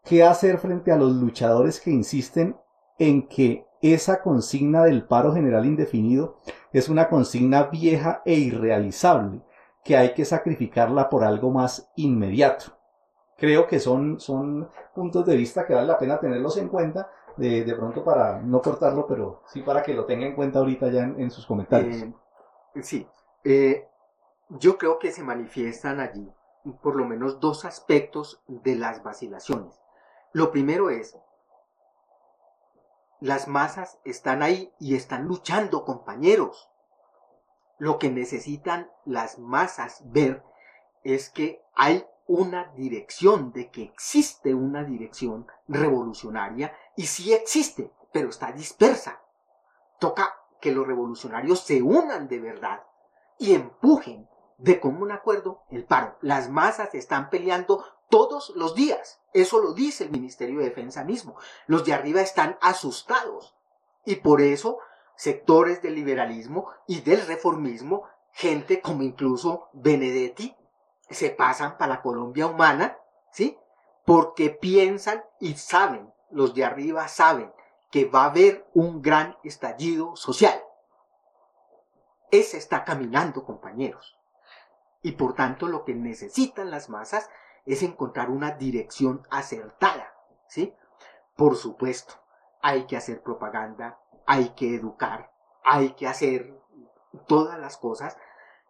[0.05, 2.57] ¿Qué hacer frente a los luchadores que insisten
[2.99, 6.39] en que esa consigna del paro general indefinido
[6.73, 9.43] es una consigna vieja e irrealizable,
[9.85, 12.77] que hay que sacrificarla por algo más inmediato?
[13.37, 17.65] Creo que son, son puntos de vista que vale la pena tenerlos en cuenta, de,
[17.65, 21.03] de pronto para no cortarlo, pero sí para que lo tenga en cuenta ahorita ya
[21.03, 22.03] en, sus comentarios.
[22.75, 23.07] Eh, sí,
[23.45, 23.89] eh,
[24.51, 26.31] yo creo que se manifiestan allí
[26.83, 29.81] por lo menos dos aspectos de las vacilaciones.
[30.33, 31.17] Lo primero es,
[33.21, 36.71] las masas están ahí y están luchando, compañeros.
[37.79, 40.43] Lo que necesitan las masas ver
[41.05, 48.31] es que hay una dirección, de que existe una dirección revolucionaria y sí existe, pero
[48.31, 49.23] está dispersa.
[49.99, 52.83] Toca que los revolucionarios se unan de verdad
[53.39, 54.29] y empujen
[54.59, 56.17] de común acuerdo el paro.
[56.23, 59.21] Las masas están peleando todos los días.
[59.33, 61.37] Eso lo dice el Ministerio de Defensa mismo.
[61.67, 63.55] Los de arriba están asustados.
[64.05, 64.79] Y por eso
[65.17, 70.55] sectores del liberalismo y del reformismo, gente como incluso Benedetti,
[71.11, 72.99] se pasan para la Colombia humana,
[73.33, 73.59] ¿sí?
[74.05, 77.53] Porque piensan y saben, los de arriba saben
[77.91, 80.61] que va a haber un gran estallido social.
[82.31, 84.19] Ese está caminando, compañeros.
[85.03, 87.31] Y por tanto lo que necesitan las masas
[87.65, 90.15] es encontrar una dirección acertada,
[90.49, 90.75] ¿sí?
[91.37, 92.15] Por supuesto,
[92.63, 96.59] hay que hacer propaganda, hay que educar, hay que hacer
[97.27, 98.17] todas las cosas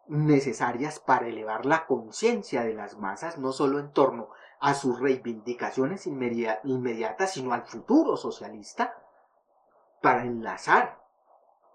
[0.08, 6.06] necesarias para elevar la conciencia de las masas, no solo en torno a sus reivindicaciones
[6.06, 8.94] inmediatas, sino al futuro socialista,
[10.00, 10.98] para enlazar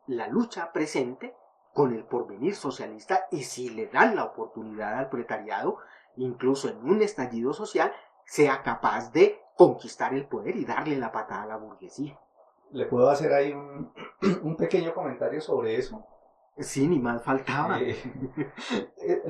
[0.07, 1.35] la lucha presente
[1.73, 5.77] con el porvenir socialista y si le dan la oportunidad al proletariado,
[6.17, 7.93] incluso en un estallido social,
[8.25, 12.19] sea capaz de conquistar el poder y darle la patada a la burguesía.
[12.71, 13.93] ¿Le puedo hacer ahí un,
[14.57, 16.05] pequeño comentario sobre eso?
[16.57, 17.79] Sí, ni más faltaba.
[17.79, 17.95] Eh,
[18.97, 19.21] eh,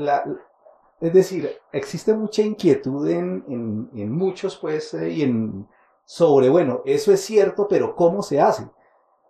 [1.01, 5.67] es decir, existe mucha inquietud en, en, muchos, pues, eh, y en
[6.05, 8.69] sobre, bueno, eso es cierto, pero ¿cómo se hace?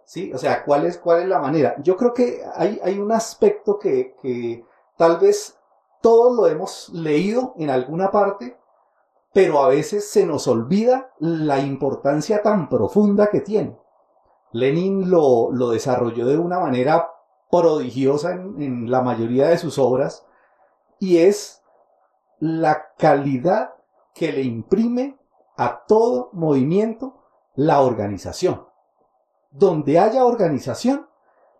[0.03, 0.31] ¿sí?
[0.33, 1.75] O sea, ¿cuál es, cuál es la manera?
[1.81, 4.65] Yo creo que hay, hay un aspecto que, que
[4.97, 5.57] tal vez
[6.01, 8.57] todos lo hemos leído en alguna parte,
[9.31, 13.77] pero a veces se nos olvida la importancia tan profunda que tiene.
[14.51, 17.09] Lenin lo, lo desarrolló de una manera
[17.49, 20.25] prodigiosa en, en, la mayoría de sus obras
[20.99, 21.60] y es
[22.41, 23.75] la calidad
[24.13, 25.17] que le imprime
[25.55, 27.23] a todo movimiento
[27.55, 28.71] la organización
[29.51, 31.07] donde haya organización,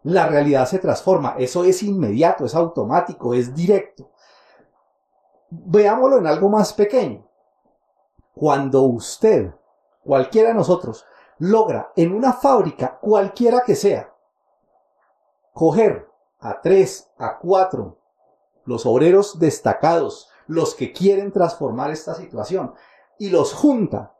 [0.03, 1.35] la realidad se transforma.
[1.37, 4.09] Eso es inmediato, es automático, es directo.
[5.49, 7.27] Veámoslo en algo más pequeño.
[8.33, 9.53] Cuando usted,
[10.03, 11.05] cualquiera de nosotros,
[11.37, 14.13] logra en una fábrica, cualquiera que sea,
[15.53, 17.99] coger a tres, a cuatro,
[18.63, 22.73] los obreros destacados, los que quieren transformar esta situación,
[23.17, 24.15] y los junta,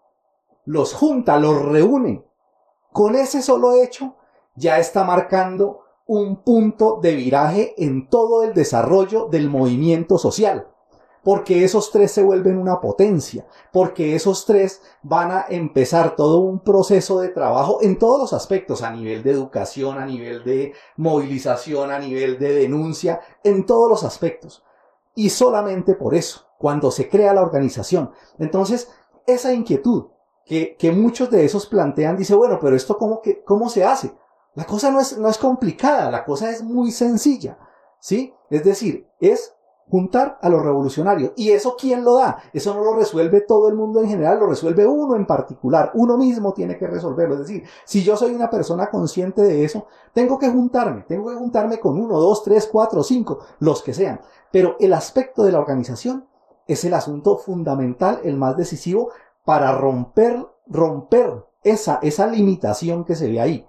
[0.66, 2.26] los junta, los reúne
[2.92, 4.16] con ese solo hecho
[4.56, 10.68] ya está marcando un punto de viraje en todo el desarrollo del movimiento social.
[11.24, 16.60] Porque esos tres se vuelven una potencia, porque esos tres van a empezar todo un
[16.60, 21.92] proceso de trabajo en todos los aspectos, a nivel de educación, a nivel de movilización,
[21.92, 24.64] a nivel de denuncia, en todos los aspectos.
[25.22, 28.10] Y solamente por eso, cuando se crea la organización.
[28.40, 28.90] Entonces,
[29.28, 30.08] esa inquietud
[30.46, 34.16] que, muchos de esos plantean, dice, bueno, pero esto cómo, que, cómo se hace?
[34.56, 37.60] La cosa no es, no es complicada, la cosa es muy sencilla,
[38.00, 38.34] ¿sí?
[38.50, 39.54] Es decir, es
[39.92, 41.34] juntar a los revolucionarios.
[41.36, 42.38] ¿Y eso quién lo da?
[42.54, 45.92] Eso no lo resuelve todo el mundo en general, lo resuelve uno en particular.
[45.96, 47.36] Uno mismo tiene que resolverlo.
[47.36, 51.36] Es decir, si yo soy una persona consciente de eso, tengo que juntarme, tengo que
[51.36, 54.22] juntarme con uno, dos, tres, cuatro, cinco, los que sean.
[54.50, 56.26] Pero el aspecto de la organización
[56.68, 59.10] es el asunto fundamental, el más decisivo
[59.44, 63.68] para romper, romper esa, esa limitación que se ve ahí,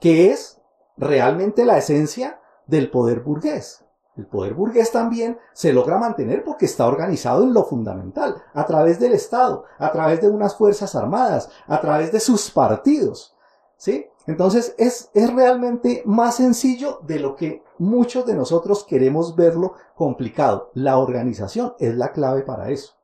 [0.00, 0.60] que es
[0.96, 3.84] realmente la esencia del poder burgués.
[4.16, 9.00] El poder burgués también se logra mantener porque está organizado en lo fundamental, a través
[9.00, 13.34] del Estado, a través de unas fuerzas armadas, a través de sus partidos.
[13.76, 14.06] ¿Sí?
[14.26, 20.70] Entonces es, es realmente más sencillo de lo que muchos de nosotros queremos verlo complicado.
[20.74, 22.94] La organización es la clave para eso.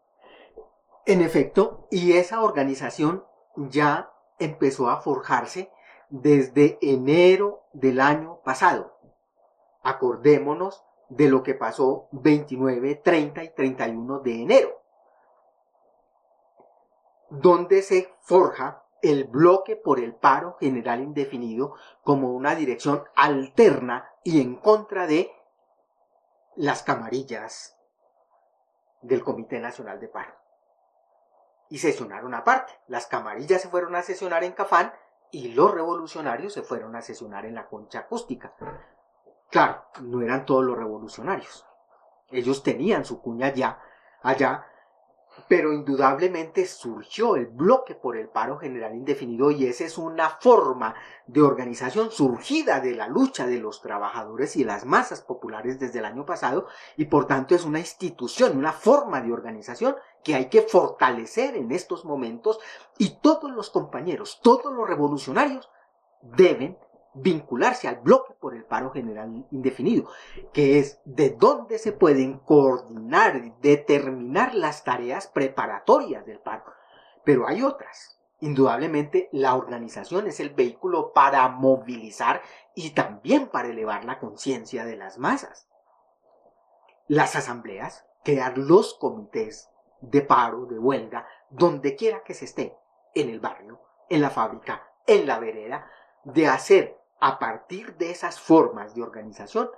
[1.07, 3.25] En efecto, y esa organización
[3.57, 5.71] ya empezó a forjarse
[6.11, 8.99] desde enero del año pasado.
[9.83, 14.83] Acordémonos de lo que pasó 29, 30 y 31 de enero,
[17.31, 24.41] donde se forja el bloque por el paro general indefinido como una dirección alterna y
[24.41, 25.31] en contra de
[26.57, 27.79] las camarillas
[29.03, 30.35] del Comité Nacional de Paro.
[31.71, 32.73] Y sesionaron aparte.
[32.89, 34.93] Las camarillas se fueron a sesionar en Cafán
[35.31, 38.55] y los revolucionarios se fueron a sesionar en la concha acústica.
[39.51, 41.65] Claro, no eran todos los revolucionarios.
[42.31, 43.81] Ellos tenían su cuña ya
[44.23, 44.67] allá,
[45.47, 50.95] pero indudablemente surgió el bloque por el paro general indefinido y esa es una forma
[51.27, 56.05] de organización surgida de la lucha de los trabajadores y las masas populares desde el
[56.05, 60.63] año pasado y por tanto es una institución, una forma de organización que hay que
[60.63, 62.59] fortalecer en estos momentos
[62.99, 65.71] y todos los compañeros, todos los revolucionarios
[66.21, 66.77] deben
[67.21, 70.09] vincularse al bloque por el paro general indefinido,
[70.53, 76.65] que es de dónde se pueden coordinar y determinar las tareas preparatorias del paro.
[77.25, 78.19] Pero hay otras.
[78.41, 82.41] Indudablemente la organización es el vehículo para movilizar
[82.75, 85.69] y también para elevar la conciencia de las masas.
[87.09, 92.77] Las asambleas, crear los comités de paro, de huelga, donde quiera que se esté,
[93.15, 95.91] en el barrio, en la fábrica, en la vereda,
[96.25, 99.71] de hacer a partir de esas formas de organización,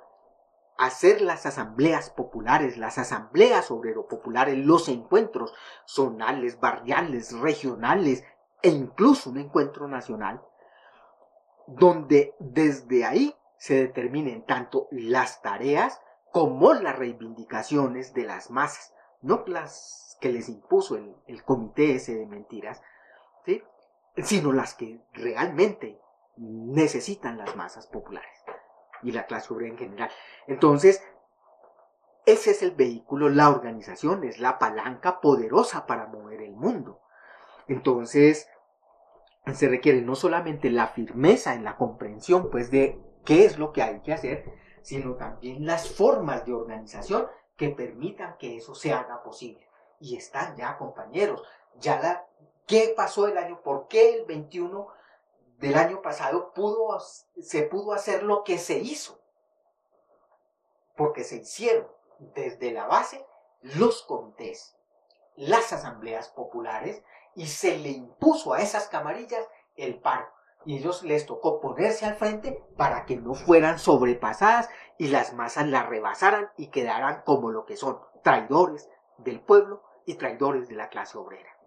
[0.77, 5.53] hacer las asambleas populares, las asambleas obrero-populares, los encuentros
[5.85, 8.25] zonales, barriales, regionales
[8.63, 10.43] e incluso un encuentro nacional,
[11.67, 16.01] donde desde ahí se determinen tanto las tareas
[16.33, 22.27] como las reivindicaciones de las masas, no las que les impuso el, comité ese de
[22.27, 22.83] mentiras,
[24.17, 26.01] sino las que realmente
[26.41, 28.31] necesitan las masas populares
[29.03, 30.11] y la clase obrera en general.
[30.47, 31.03] Entonces,
[32.27, 37.01] ese es el vehículo, la organización es la palanca poderosa para mover el mundo.
[37.69, 38.49] Entonces,
[39.53, 43.83] se requiere no solamente la firmeza en la comprensión, pues, de qué es lo que
[43.83, 44.45] hay que hacer,
[44.83, 47.27] sino también las formas de organización
[47.57, 49.67] que permitan que eso se haga posible.
[49.99, 51.43] Y están ya, compañeros,
[51.79, 52.27] ya la,
[52.67, 53.61] ¿qué pasó el año?
[53.63, 55.00] ¿Por qué el 21
[55.61, 56.53] del año pasado
[57.41, 59.21] se pudo hacer lo que se hizo.
[60.97, 61.87] Porque se hicieron
[62.19, 63.25] desde la base
[63.61, 64.77] los comités,
[65.37, 67.03] las asambleas populares
[67.35, 69.47] y se le impuso a esas camarillas
[69.77, 70.29] el paro.
[70.65, 75.67] Y ellos les tocó ponerse al frente para que no fueran sobrepasadas y las masas
[75.67, 78.89] las rebasaran y quedaran como lo que son, traidores
[79.19, 81.60] del pueblo y traidores de la clase obrera.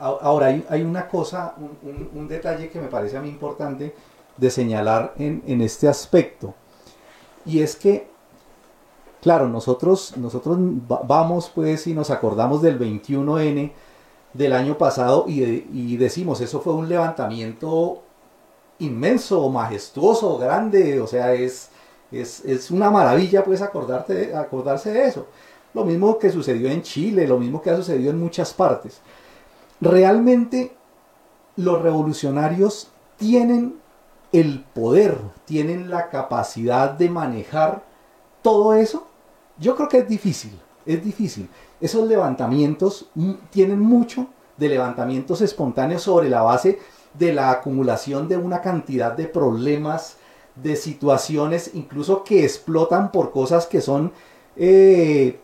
[0.00, 3.94] Ahora hay, una cosa, un, detalle que me parece a mí importante
[4.36, 6.54] de señalar en, este aspecto.
[7.44, 8.08] Y es que,
[9.20, 10.58] claro, nosotros, nosotros
[10.88, 13.72] vamos pues y nos acordamos del 21N
[14.32, 18.02] del año pasado y, decimos, eso fue un levantamiento
[18.78, 21.70] inmenso, majestuoso, grande, o sea, es,
[22.10, 25.26] es, una maravilla pues acordarte, acordarse de eso.
[25.74, 29.00] Lo mismo que sucedió en Chile, lo mismo que ha sucedido en muchas partes
[29.84, 30.76] realmente
[31.56, 33.76] los revolucionarios tienen
[34.32, 37.84] el poder, tienen la capacidad de manejar
[38.42, 39.06] todo eso.
[39.58, 41.48] Yo creo que es difícil, es difícil.
[41.80, 43.10] Esos levantamientos
[43.50, 44.26] tienen mucho
[44.56, 46.78] de levantamientos espontáneos sobre la base
[47.12, 50.16] de la acumulación de una cantidad de problemas,
[50.56, 54.12] de situaciones, incluso que explotan por cosas que son
[54.56, 55.40] eh,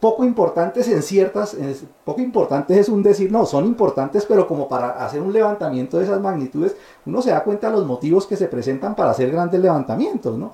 [0.00, 1.56] poco importantes en ciertas,
[2.04, 6.04] poco importantes es un decir, no, son importantes, pero como para hacer un levantamiento de
[6.04, 9.60] esas magnitudes, uno se da cuenta de los motivos que se presentan para hacer grandes
[9.60, 10.52] levantamientos, ¿no?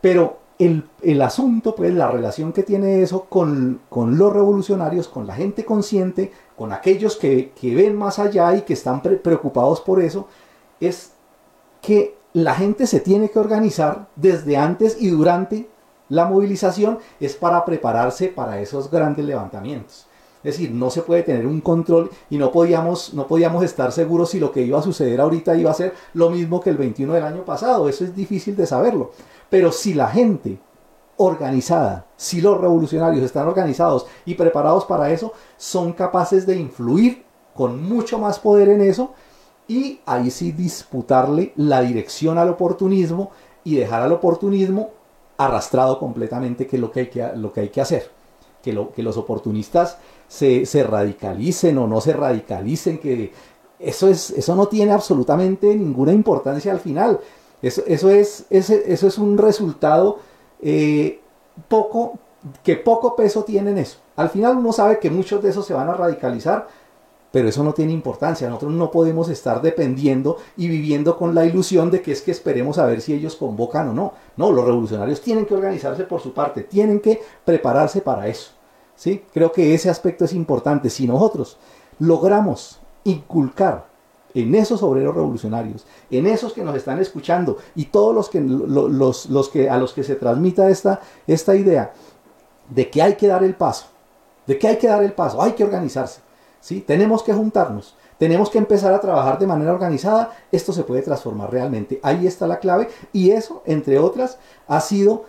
[0.00, 5.26] Pero el, el, asunto, pues la relación que tiene eso con, con, los revolucionarios, con
[5.26, 9.80] la gente consciente, con aquellos que, que ven más allá y que están pre preocupados
[9.80, 10.28] por eso,
[10.80, 11.12] es
[11.80, 15.68] que la gente se tiene que organizar desde antes y durante
[16.08, 20.06] la movilización, es para prepararse para esos grandes levantamientos.
[20.44, 24.28] Es decir, no se puede tener un control y no podíamos, no podíamos estar seguros
[24.30, 27.14] si lo que iba a suceder ahorita iba a ser lo mismo que el 21
[27.14, 27.88] del año pasado.
[27.88, 29.12] Eso es difícil de saberlo.
[29.48, 30.58] Pero si la gente
[31.16, 37.24] organizada, si los revolucionarios están organizados y preparados para eso, son capaces de influir
[37.54, 39.14] con mucho más poder en eso
[39.66, 43.30] y ahí sí disputarle la dirección al oportunismo
[43.62, 44.90] y dejar al oportunismo
[45.36, 48.10] arrastrado completamente, que es lo que hay que, lo que, hay que hacer.
[48.62, 53.32] Que, lo, que los oportunistas se, se, radicalicen o no se radicalicen, que
[53.78, 57.20] eso, es, eso no tiene absolutamente ninguna importancia al final.
[57.60, 60.18] Eso, eso, es, ese, eso es un resultado
[60.62, 61.20] eh,
[61.68, 62.18] poco,
[62.62, 63.98] que poco peso tiene en eso.
[64.16, 66.68] Al final uno sabe que muchos de esos se van a radicalizar,
[67.34, 68.48] pero eso no tiene importancia.
[68.48, 72.78] Nosotros no podemos estar dependiendo y viviendo con la ilusión de que es que esperemos
[72.78, 74.12] a ver si ellos convocan o no.
[74.36, 78.52] No, los revolucionarios tienen que organizarse por su parte, tienen que prepararse para eso.
[78.94, 79.24] ¿sí?
[79.32, 80.88] Creo que ese aspecto es importante.
[80.90, 81.58] Si nosotros
[81.98, 83.88] logramos inculcar
[84.32, 89.28] en esos obreros revolucionarios, en esos que nos están escuchando y todos los que, los,
[89.28, 91.94] los que a los que se transmita esta, esta idea
[92.70, 93.86] de que hay que dar el paso,
[94.46, 96.22] de que hay que dar el paso, hay que organizarse
[96.64, 96.80] ¿sí?
[96.80, 101.52] Tenemos que juntarnos, tenemos que empezar a trabajar de manera organizada, esto se puede transformar
[101.52, 102.00] realmente.
[102.02, 105.26] Ahí está la clave y eso, entre otras, ha sido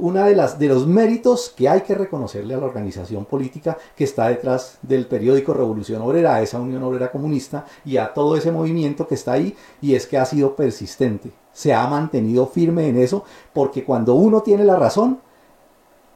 [0.00, 4.02] una de las de los méritos que hay que reconocerle a la organización política que
[4.02, 8.50] está detrás del periódico Revolución Obrera, a esa Unión Obrera Comunista y a todo ese
[8.50, 12.96] movimiento que está ahí y es que ha sido persistente, se ha mantenido firme en
[12.96, 15.20] eso porque cuando uno tiene la razón,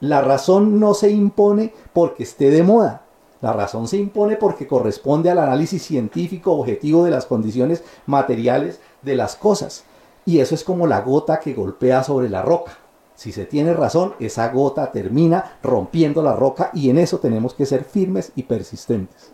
[0.00, 3.05] la razón no se impone porque esté de moda,
[3.46, 9.14] la razón se impone porque corresponde al análisis científico objetivo de las condiciones materiales de
[9.14, 9.84] las cosas.
[10.24, 12.76] Y eso es como la gota que golpea sobre la roca.
[13.14, 17.66] Si se tiene razón, esa gota termina rompiendo la roca y en eso tenemos que
[17.66, 19.30] ser firmes y persistentes.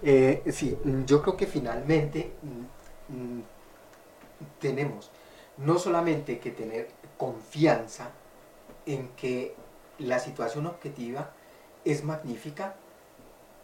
[0.00, 2.30] Eh, sí, yo creo que finalmente
[3.10, 3.42] mm, mm,
[4.60, 5.10] tenemos
[5.56, 8.10] no solamente que tener confianza
[8.86, 9.56] en que
[9.98, 11.32] la situación objetiva
[11.84, 12.76] es magnífica,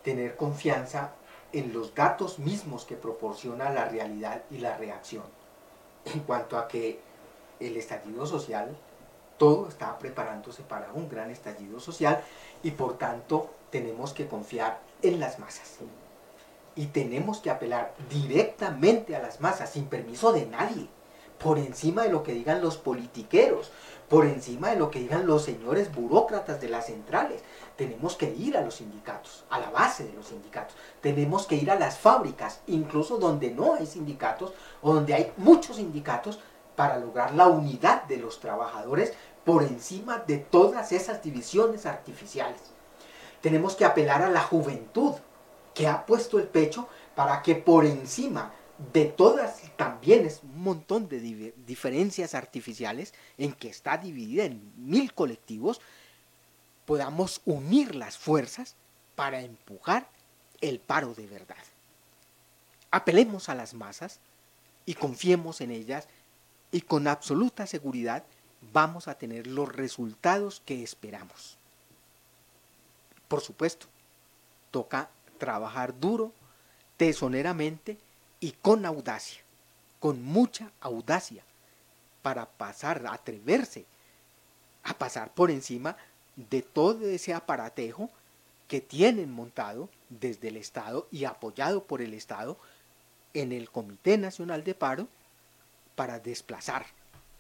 [0.04, 1.12] tener confianza
[1.52, 5.24] en los datos mismos que proporciona la realidad y la reacción.
[6.04, 7.00] En cuanto a que
[7.58, 8.76] el estallido social,
[9.38, 12.22] todo está preparándose para un gran estallido social
[12.62, 15.78] y por tanto tenemos que confiar en las masas.
[16.76, 20.88] Y tenemos que apelar directamente a las masas, sin permiso de nadie,
[21.38, 23.70] por encima de lo que digan los politiqueros,
[24.08, 27.42] por encima de lo que digan los señores burócratas de las centrales.
[27.76, 30.76] Tenemos que ir a los sindicatos, a la base de los sindicatos.
[31.00, 35.76] Tenemos que ir a las fábricas, incluso donde no hay sindicatos o donde hay muchos
[35.76, 36.38] sindicatos,
[36.76, 39.12] para lograr la unidad de los trabajadores
[39.44, 42.60] por encima de todas esas divisiones artificiales.
[43.40, 45.12] Tenemos que apelar a la juventud
[45.74, 48.52] que ha puesto el pecho para que por encima
[48.92, 55.12] de todas también es un montón de diferencias artificiales en que está dividida en mil
[55.14, 55.80] colectivos,
[56.86, 58.74] podamos unir las fuerzas
[59.14, 60.08] para empujar
[60.60, 61.56] el paro de verdad.
[62.90, 64.20] Apelemos a las masas
[64.86, 66.08] y confiemos en ellas
[66.70, 68.24] y con absoluta seguridad
[68.72, 71.58] vamos a tener los resultados que esperamos.
[73.28, 73.86] Por supuesto,
[74.70, 76.32] toca trabajar duro,
[76.96, 77.98] tesoneramente,
[78.40, 79.42] y con audacia,
[80.00, 81.42] con mucha audacia,
[82.22, 83.86] para pasar, atreverse
[84.82, 85.96] a pasar por encima
[86.36, 88.10] de todo ese aparatejo
[88.68, 92.56] que tienen montado desde el Estado y apoyado por el Estado
[93.34, 95.08] en el Comité Nacional de Paro
[95.94, 96.86] para desplazar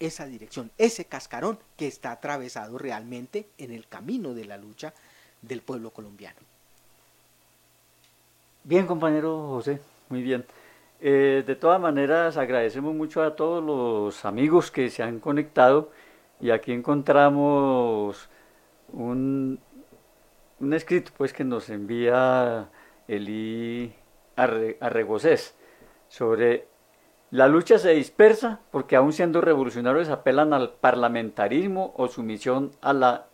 [0.00, 4.92] esa dirección, ese cascarón que está atravesado realmente en el camino de la lucha
[5.42, 6.38] del pueblo colombiano.
[8.64, 10.44] Bien, compañero José, muy bien.
[11.00, 15.90] Eh, de todas maneras, agradecemos mucho a todos los amigos que se han conectado
[16.40, 18.28] y aquí encontramos
[18.94, 19.60] un,
[20.60, 22.70] un escrito pues que nos envía
[23.06, 23.94] Eli
[24.36, 25.54] Arregocés
[26.08, 26.68] sobre
[27.30, 33.26] la lucha se dispersa porque aún siendo revolucionarios apelan al parlamentarismo o sumisión a la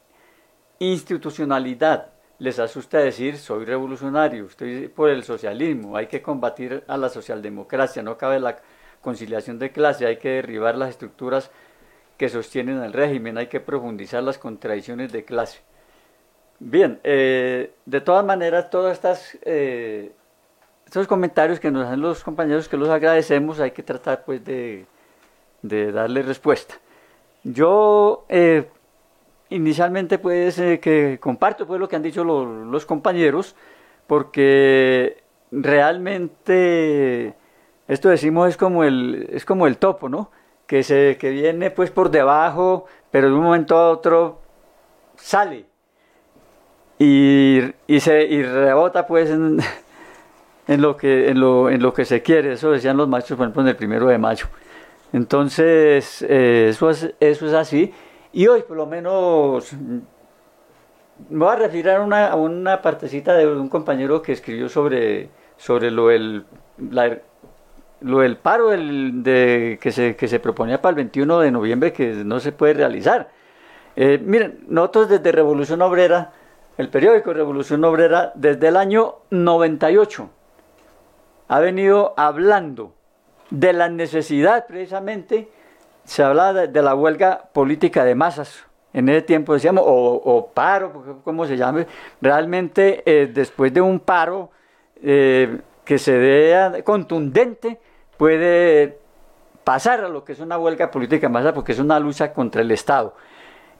[0.78, 2.12] institucionalidad.
[2.38, 8.02] Les asusta decir soy revolucionario, estoy por el socialismo, hay que combatir a la socialdemocracia,
[8.02, 8.56] no cabe la
[9.02, 11.50] conciliación de clase, hay que derribar las estructuras
[12.20, 15.60] que sostienen al régimen, hay que profundizar las contradicciones de clase.
[16.58, 20.12] Bien, eh, de todas maneras, todas estas eh,
[20.84, 24.84] estos comentarios que nos hacen los compañeros, que los agradecemos, hay que tratar pues de,
[25.62, 26.74] de darle respuesta.
[27.42, 28.68] Yo eh,
[29.48, 33.56] inicialmente pues que comparto pues lo que han dicho los compañeros,
[34.06, 37.34] porque realmente
[37.88, 40.30] esto decimos es como el es como el topo, ¿no?
[40.70, 44.40] Que se que viene pues por debajo, pero de un momento a otro
[45.16, 45.66] sale
[46.96, 47.58] y,
[47.88, 49.58] y, se, y rebota pues en,
[50.68, 52.52] en, lo que, en, lo, en lo que se quiere.
[52.52, 54.46] Eso decían los maestros, por ejemplo, en el primero de mayo.
[55.12, 57.92] Entonces, eh, eso, es, eso es así.
[58.32, 59.72] Y hoy, por lo menos,
[61.30, 65.90] me voy a referir a una, una partecita de un compañero que escribió sobre, sobre
[65.90, 66.44] lo, del,
[66.78, 67.18] la,
[68.00, 71.92] lo del paro del, de, que, se, que se proponía para el 21 de noviembre
[71.92, 73.30] que no se puede realizar.
[73.96, 76.32] Eh, miren, nosotros desde Revolución Obrera
[76.80, 80.30] el periódico Revolución Obrera desde el año 98
[81.48, 82.94] ha venido hablando
[83.50, 85.50] de la necesidad precisamente,
[86.04, 91.44] se habla de, la huelga política de masas, en ese tiempo decíamos, o, paro, como
[91.44, 91.86] se llame,
[92.22, 94.50] realmente eh, después de un paro
[95.02, 97.78] eh, que se vea contundente,
[98.20, 98.98] puede
[99.64, 102.70] pasar a lo que es una huelga política masas, porque es una lucha contra el
[102.70, 103.14] Estado.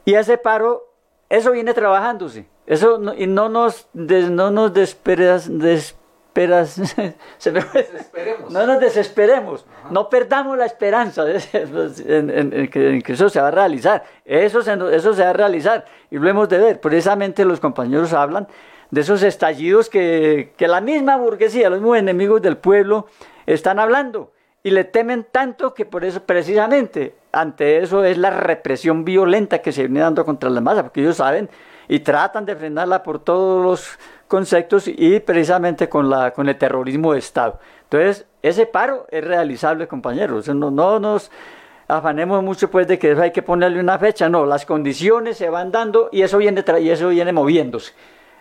[0.07, 0.95] Y ese paro,
[1.29, 2.49] eso viene trabajándose.
[2.67, 6.01] Eso no, y no nos, no nos desesperas, desesperas
[8.51, 14.05] no nos desesperemos, no perdamos la esperanza en, que, eso se va a realizar.
[14.25, 16.81] Eso se, eso se va a realizar y lo hemos de ver.
[16.81, 18.49] Precisamente los compañeros hablan
[18.91, 23.07] de esos estallidos que, la misma burguesía, los mismos enemigos del pueblo,
[23.47, 24.33] están hablando
[24.63, 29.73] y le temen tanto que por eso precisamente ante eso es la represión violenta que
[29.73, 31.49] se viene dando contra la masa, porque ellos saben
[31.89, 37.13] y tratan de frenarla por todos los conceptos y precisamente con, la, con el terrorismo
[37.13, 37.59] de Estado.
[37.85, 40.49] Entonces, ese paro es realizable, compañeros.
[40.49, 41.31] No, no nos
[41.89, 45.73] afanemos mucho pues de que hay que ponerle una fecha, no, las condiciones se van
[45.73, 47.93] dando y eso viene, y eso viene moviéndose.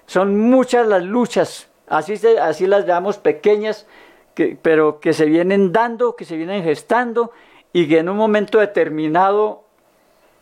[0.10, 3.86] Son muchas las luchas, así, así las veamos pequeñas,
[4.34, 7.32] que, pero que se vienen dando, que se vienen gestando
[7.74, 9.66] y que en un momento determinado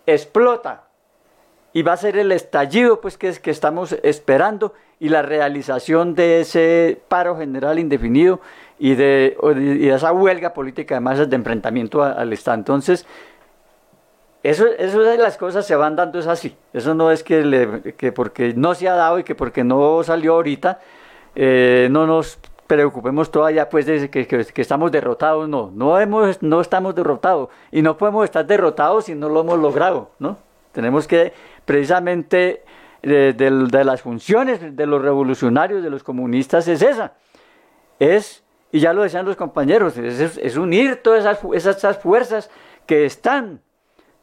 [0.06, 0.86] explota
[1.74, 6.40] y va a ser el estallido pues que, que estamos esperando y la realización de
[6.40, 8.40] ese paro general indefinido
[8.80, 9.36] y de,
[9.94, 12.56] esa huelga política de masas de enfrentamiento al Estado.
[12.56, 13.06] Entonces,
[14.50, 16.56] eso, eso de las cosas se van dando es así.
[16.72, 20.80] Eso no es que, porque no se ha dado y que porque no salió ahorita,
[21.36, 25.50] eh, no nos preocupemos todavía pues de que, estamos derrotados.
[25.50, 29.60] No, no, hemos, no estamos derrotados y no podemos estar derrotados si no lo hemos
[29.60, 30.12] logrado.
[30.18, 30.38] ¿no?
[30.72, 31.34] Tenemos que
[31.66, 32.64] precisamente
[33.02, 37.16] de, las funciones de los revolucionarios, de los comunistas, es esa.
[38.00, 42.50] Es, y ya lo decían los compañeros, es, unir todas esas, esas, fuerzas
[42.86, 43.60] que están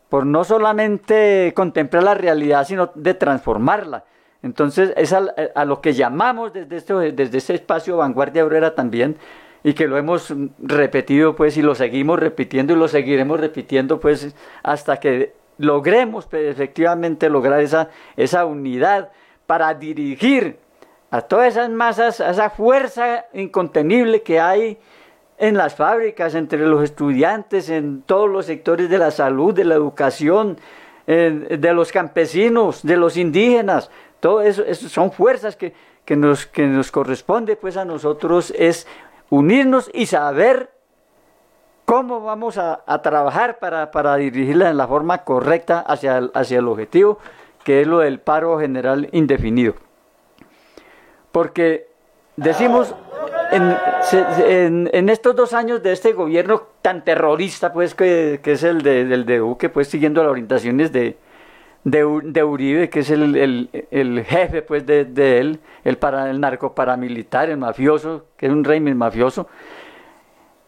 [0.09, 4.05] por no solamente contemplar la realidad, sino de transformarla.
[4.43, 9.17] Entonces, es a, lo que llamamos desde este, desde espacio Vanguardia Obrera también,
[9.63, 14.37] y que lo hemos repetido, pues, y lo seguimos repitiendo y lo seguiremos repitiendo, pues,
[14.63, 19.11] hasta que logremos pues, efectivamente lograr esa, esa unidad
[19.47, 20.59] para dirigir
[21.11, 24.79] a todas esas masas, a esa fuerza incontenible que hay
[25.39, 29.75] en las fábricas, entre los estudiantes, en todos los sectores de la salud, de la
[29.75, 30.59] educación,
[31.07, 33.91] de los campesinos, de los indígenas.
[34.21, 35.75] Todo eso, son fuerzas que,
[36.05, 38.87] que, nos, que nos corresponde pues a nosotros es
[39.31, 40.71] unirnos y saber
[41.85, 47.19] cómo vamos a, trabajar para, para, dirigirla en la forma correcta hacia hacia el objetivo,
[47.63, 49.75] que es lo del paro general indefinido.
[51.33, 51.89] Porque
[52.37, 52.95] decimos,
[53.55, 59.25] en, estos dos años de este gobierno tan terrorista, pues que, es el de, del
[59.25, 61.17] de Duque, pues siguiendo las orientaciones de,
[61.85, 67.59] de, Uribe, que es el, jefe pues de, él, el, para, el narco paramilitar, el
[67.59, 69.49] mafioso, que es un régimen mafioso,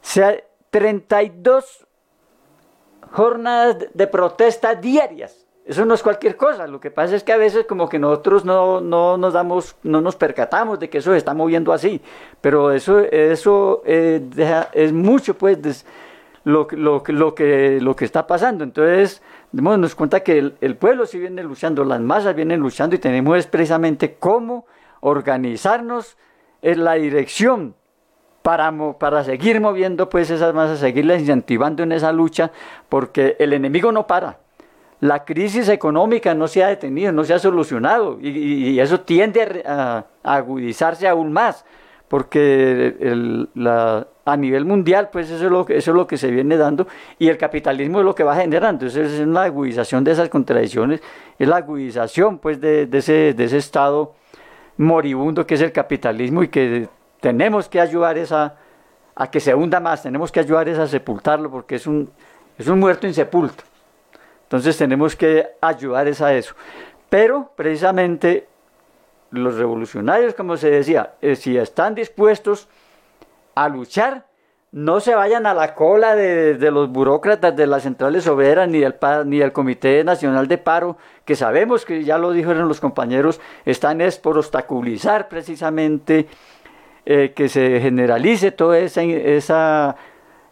[0.01, 0.37] se ha,
[0.71, 1.87] 32
[3.13, 5.46] jornadas de protesta diarias.
[5.67, 6.69] Eso no es cualquier cosa.
[6.69, 10.01] Lo que pasa es que a veces como que nosotros no, no nos damos, no
[10.01, 12.01] nos percatamos de que eso se está moviendo así.
[12.41, 14.23] Pero eso, eso eh,
[14.73, 15.85] es mucho pues
[16.45, 18.63] lo, lo, lo, que, lo que está pasando.
[18.63, 23.01] Entonces, démonos cuenta que el, el pueblo sí viene luchando, las masas vienen luchando y
[23.01, 24.67] tenemos precisamente cómo
[25.01, 26.17] organizarnos
[26.63, 27.75] en la dirección
[28.43, 32.53] para, para seguir moviendo pues esas masas, seguirlas incentivando en esa lucha,
[32.89, 34.46] porque el enemigo no para.
[35.01, 40.05] La crisis económica no se ha detenido, no se ha solucionado y, eso tiende a,
[40.23, 41.65] agudizarse aún más
[42.09, 42.97] porque
[44.25, 46.87] a nivel mundial pues eso es, lo que, eso es lo que se viene dando
[47.19, 51.03] y el capitalismo es lo que va generando, entonces es una agudización de esas contradicciones,
[51.39, 54.15] es la agudización pues de, ese, de ese estado
[54.79, 56.89] moribundo que es el capitalismo y que
[57.21, 58.57] tenemos que ayudar esa,
[59.15, 62.09] a que se hunda más, tenemos que ayudar a sepultarlo porque es un,
[62.57, 63.65] es un muerto insepulto.
[64.47, 66.55] Entonces tenemos que ayudar a eso.
[67.11, 68.47] Pero precisamente
[69.31, 72.69] los revolucionarios, como se decía, eh, si están dispuestos
[73.57, 74.27] a luchar,
[74.71, 78.95] no se vayan a la cola de, los burócratas de las centrales obreras ni del,
[79.25, 84.01] ni del Comité Nacional de Paro, que sabemos que ya lo dijeron los compañeros, están
[84.01, 86.27] es por obstaculizar precisamente
[87.05, 89.97] eh, que se generalice toda esa, esa,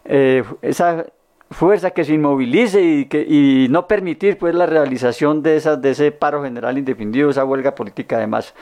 [0.05, 1.05] eh, esa
[1.51, 5.91] fuerza que se inmovilice y, que, y no permitir pues la realización de, esa, de
[5.91, 8.53] ese paro general indefinido, esa huelga política además.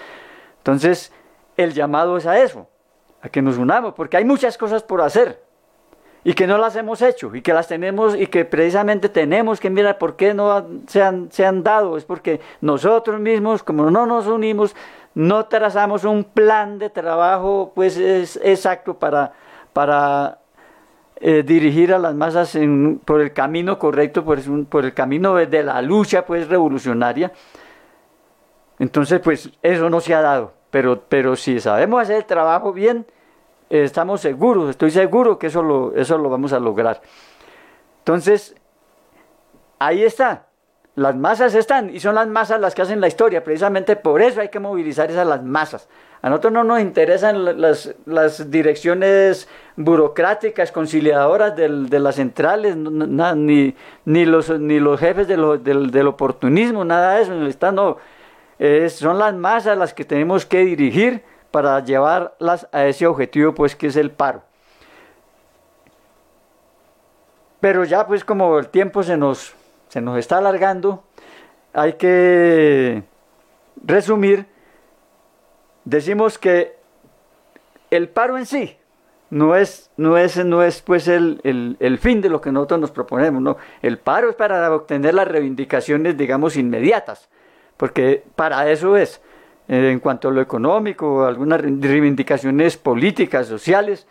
[0.58, 1.12] Entonces,
[1.58, 2.68] el llamado es a eso,
[3.22, 5.42] a que nos unamos, porque hay muchas cosas por hacer
[6.26, 9.70] y que no las hemos hecho y que las tenemos y que precisamente tenemos que
[9.70, 11.98] mirar por qué no se han, se han dado.
[11.98, 14.76] Es porque nosotros mismos, como no nos unimos,
[15.16, 19.34] no trazamos un plan de trabajo pues es exacto para,
[19.74, 20.40] para
[21.26, 22.58] eh, dirigir a las masas
[23.06, 24.40] por el camino correcto, por,
[24.84, 27.32] el camino de la lucha pues revolucionaria.
[28.78, 33.06] Entonces pues eso no se ha dado, pero, pero si sabemos hacer el trabajo bien,
[33.70, 37.02] estamos seguros, estoy seguro que eso lo, eso lo vamos a lograr.
[38.00, 38.54] Entonces,
[39.80, 40.48] ahí está,
[40.96, 44.42] las masas están y son las masas las que hacen la historia, precisamente por eso
[44.42, 45.88] hay que movilizar esas las masas.
[46.24, 53.76] A nosotros no nos interesan las, las direcciones burocráticas, conciliadoras del, de las centrales, ni,
[54.06, 57.46] ni, los, ni los jefes del, oportunismo, nada de eso.
[57.46, 57.98] Está, no.
[58.88, 63.88] son las masas las que tenemos que dirigir para llevarlas a ese objetivo, pues que
[63.88, 64.44] es el paro.
[67.60, 69.54] Pero ya pues como el tiempo se nos,
[69.90, 71.04] se nos está alargando,
[71.74, 73.04] hay que
[73.84, 74.53] resumir
[75.86, 76.76] decimos que
[77.92, 78.78] el paro en sí
[79.34, 81.40] no es, no es, no es pues el,
[81.80, 83.58] el, fin de lo que nosotros nos proponemos, no.
[83.82, 87.30] El paro es para obtener las reivindicaciones, digamos, inmediatas,
[87.76, 89.22] porque para eso es,
[89.68, 94.08] eh, en cuanto a lo económico, algunas reivindicaciones políticas, sociales,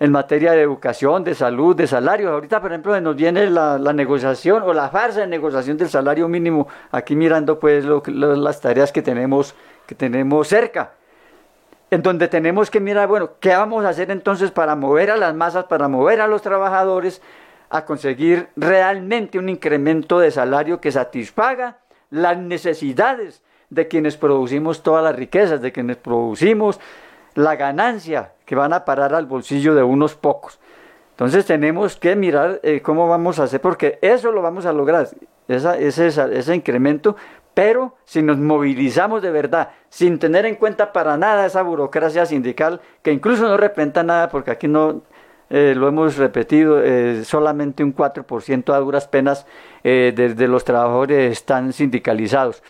[0.00, 2.32] en materia de educación, de salud, de salarios.
[2.32, 6.66] Ahorita, por ejemplo, nos viene la, negociación o la farsa de negociación del salario mínimo,
[6.90, 9.54] aquí mirando pues las tareas que tenemos,
[9.86, 10.94] que tenemos cerca
[11.92, 15.34] en donde tenemos que mirar, bueno, ¿qué vamos a hacer entonces para mover a las
[15.34, 17.20] masas, para mover a los trabajadores
[17.68, 25.04] a conseguir realmente un incremento de salario que satisfaga las necesidades de quienes producimos todas
[25.04, 26.80] las riquezas, de quienes producimos
[27.34, 30.60] la ganancia que van a parar al bolsillo de unos pocos?
[31.10, 35.08] Entonces tenemos que mirar eh, cómo vamos a hacer, porque eso lo vamos a lograr,
[35.46, 37.16] ese, ese incremento,
[37.54, 42.80] pero si nos movilizamos de verdad, sin tener en cuenta para nada esa burocracia sindical,
[43.02, 45.02] que incluso no representa nada, porque aquí no
[45.50, 49.46] eh, lo hemos repetido, eh, solamente un 4% a duras penas
[49.84, 52.62] eh, de, los trabajadores están sindicalizados.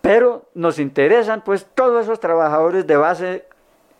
[0.00, 3.44] Pero nos interesan pues todos esos trabajadores de base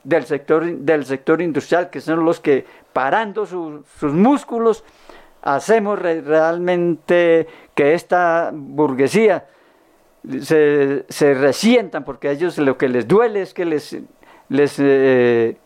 [0.05, 4.85] del sector, del sector industrial, que son los que parando sus músculos,
[5.43, 9.47] hacemos realmente que esta burguesía
[10.43, 13.97] se, se, resientan porque a ellos lo que les duele es que les,
[14.49, 15.57] les eh,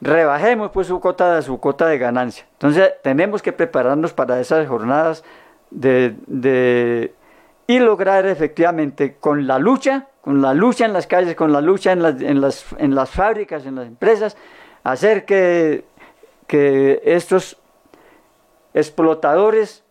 [0.00, 2.46] rebajemos pues su cota, su cota de ganancia.
[2.52, 5.24] Entonces tenemos que prepararnos para esas jornadas
[5.70, 7.14] de, de,
[7.66, 11.92] y lograr efectivamente con la lucha, con la lucha en las calles, con la lucha
[11.92, 14.36] en las, en las, en las fábricas, en las empresas,
[14.84, 15.84] hacer que,
[16.46, 17.61] que estos
[18.74, 19.84] explotadores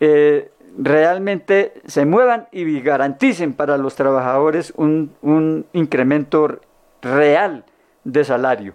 [0.00, 6.60] eh, realmente se muevan y garanticen para los trabajadores un, incremento
[7.00, 7.64] real
[8.04, 8.74] de salario.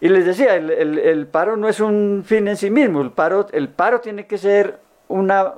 [0.00, 3.68] Y les decía, el, paro no es un fin en sí mismo, el paro, el
[3.68, 5.52] paro tiene que ser una,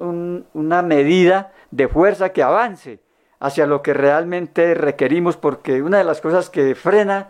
[0.53, 2.99] una medida de fuerza que avance
[3.39, 7.29] hacia lo que realmente requerimos, porque una de las cosas que frena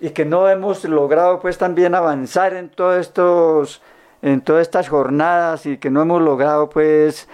[0.00, 3.82] y que no hemos logrado pues también avanzar en todos estos
[4.22, 7.28] en todas estas jornadas y que no hemos logrado pues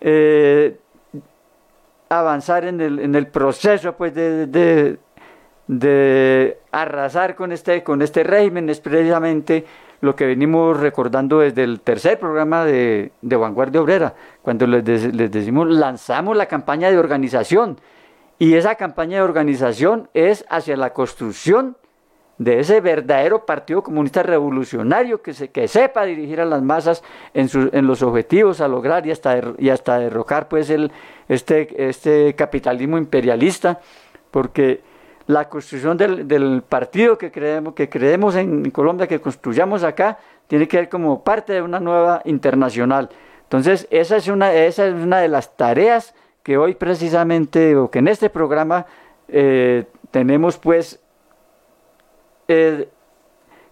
[0.00, 0.78] eh,
[2.08, 4.98] avanzar en el, en el, proceso pues de,
[5.66, 9.64] de, arrasar con este, con este régimen es precisamente
[10.00, 15.30] lo que venimos recordando desde el tercer programa de, de Vanguardia Obrera, cuando les, les
[15.30, 17.78] decimos lanzamos la campaña de organización.
[18.38, 21.76] Y esa campaña de organización es hacia la construcción
[22.38, 27.48] de ese verdadero Partido Comunista Revolucionario que, se, que sepa dirigir a las masas en,
[27.72, 30.90] en los objetivos a lograr y hasta, y hasta derrocar pues el,
[31.28, 33.80] este, este capitalismo imperialista,
[34.30, 34.82] porque
[35.26, 40.18] la construcción del, del, partido que creemos, que creemos en Colombia, que construyamos acá,
[40.48, 43.08] tiene que ver como parte de una nueva internacional.
[43.44, 48.00] Entonces, esa es una, esa es una de las tareas que hoy precisamente, o que
[48.00, 48.84] en este programa
[49.28, 51.00] eh, tenemos pues
[52.48, 52.88] eh,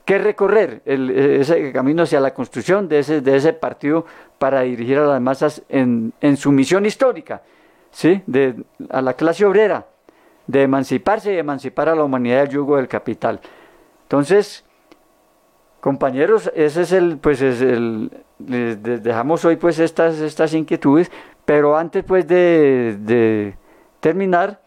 [0.05, 4.05] que recorrer el, ese camino hacia la construcción de ese, de ese partido
[4.39, 7.43] para dirigir a las masas en, en su misión histórica,
[7.91, 8.23] ¿sí?
[8.27, 8.57] de,
[8.91, 9.87] a la clase obrera,
[10.47, 13.41] de emanciparse y emancipar a la humanidad del yugo del capital.
[14.03, 14.65] Entonces,
[15.81, 18.11] compañeros, ese es el, pues es el,
[18.45, 21.11] les dejamos hoy pues estas, estas inquietudes,
[21.45, 23.55] pero antes pues de, de
[24.01, 24.62] terminar,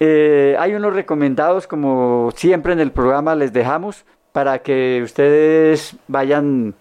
[0.00, 6.74] eh, hay unos recomendados, como siempre en el programa les dejamos, para que ustedes vayan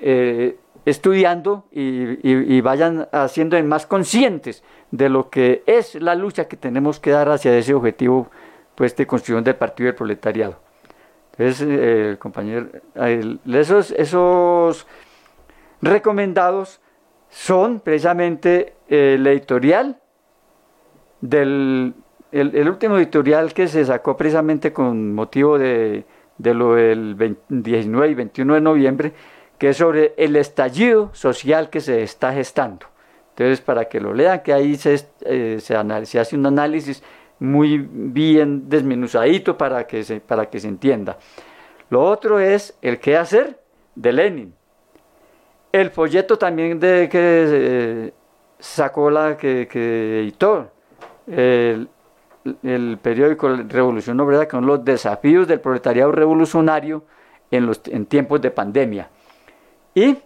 [0.00, 7.00] eh, estudiando y, vayan haciendo más conscientes de lo que es la lucha que tenemos
[7.00, 8.30] que dar hacia ese objetivo
[8.74, 10.60] pues, de construcción del Partido del Proletariado.
[11.32, 12.68] Entonces, eh, compañero,
[13.46, 14.86] esos, esos
[15.82, 16.80] recomendados
[17.30, 20.00] son precisamente el editorial
[21.20, 21.94] del
[22.32, 26.04] el, último editorial que se sacó precisamente con motivo de,
[26.38, 29.12] lo del 19 y 21 de noviembre,
[29.56, 32.86] que es sobre el estallido social que se está gestando.
[33.30, 37.02] Entonces, para que lo lean, que ahí se, eh, se, hace un análisis
[37.38, 41.18] muy bien desmenuzadito para que se, para que se entienda.
[41.88, 43.58] Lo otro es el qué hacer
[43.94, 44.54] de Lenin.
[45.70, 48.12] El folleto también de que eh,
[48.58, 50.70] sacó la que, que editó,
[51.26, 51.88] el,
[52.62, 57.04] el periódico Revolución Obrera, que son los desafíos del proletariado revolucionario
[57.50, 59.08] en, los, en tiempos de pandemia.
[59.94, 60.16] Y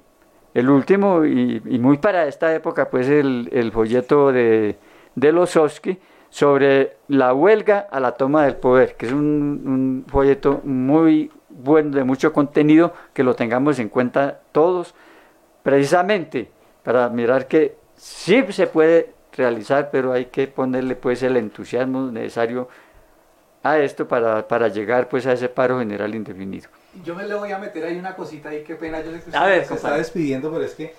[0.54, 4.76] el último, y, muy para esta época, pues el, folleto de,
[5.14, 5.98] de Losowski
[6.28, 11.90] sobre la huelga a la toma del poder, que es un, un folleto muy bueno,
[11.90, 14.94] de mucho contenido, que lo tengamos en cuenta todos,
[15.62, 16.50] precisamente
[16.82, 22.68] para mirar que sí se puede realizar, pero hay que ponerle pues el entusiasmo necesario
[23.62, 26.68] a esto para, para llegar pues a ese paro general indefinido.
[27.04, 29.30] Yo me le voy a meter ahí una cosita ahí, qué pena, yo sé que
[29.30, 30.94] usted se está despidiendo, pero es que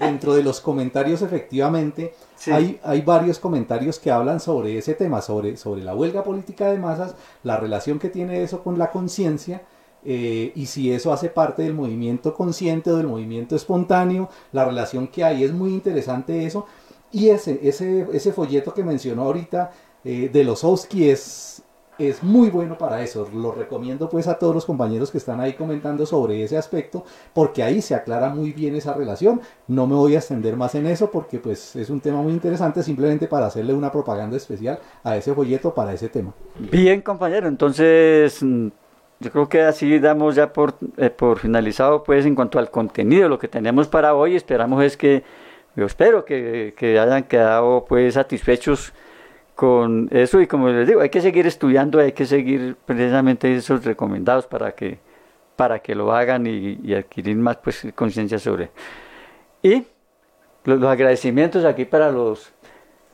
[0.00, 2.12] dentro de los comentarios efectivamente
[2.50, 6.78] hay, hay varios comentarios que hablan sobre ese tema, sobre, sobre la huelga política de
[6.78, 7.14] masas,
[7.44, 9.62] la relación que tiene eso con la conciencia,
[10.04, 15.06] eh, y si eso hace parte del movimiento consciente o del movimiento espontáneo, la relación
[15.06, 16.66] que hay, es muy interesante eso,
[17.12, 19.70] y ese, ese, ese folleto que mencionó ahorita
[20.04, 21.62] eh, de los Oski es,
[21.98, 23.28] es muy bueno para eso.
[23.34, 27.04] Lo recomiendo pues a todos los compañeros que están ahí comentando sobre ese aspecto,
[27.34, 29.42] porque ahí se aclara muy bien esa relación.
[29.68, 32.82] No me voy a extender más en eso porque pues es un tema muy interesante,
[32.82, 36.32] simplemente para hacerle una propaganda especial a ese folleto para ese tema.
[36.58, 38.68] Bien, compañero, entonces mm,
[39.20, 43.28] yo creo que así damos ya por, eh, por finalizado pues en cuanto al contenido,
[43.28, 44.34] lo que tenemos para hoy.
[44.34, 45.22] Esperamos es que
[45.74, 48.92] yo espero que, hayan quedado pues satisfechos
[49.54, 53.84] con eso y como les digo, hay que seguir estudiando, hay que seguir precisamente esos
[53.84, 54.98] recomendados para que,
[55.56, 58.70] para que lo hagan y, adquirir más pues conciencia sobre.
[59.62, 59.84] Y
[60.64, 62.52] los, agradecimientos aquí para los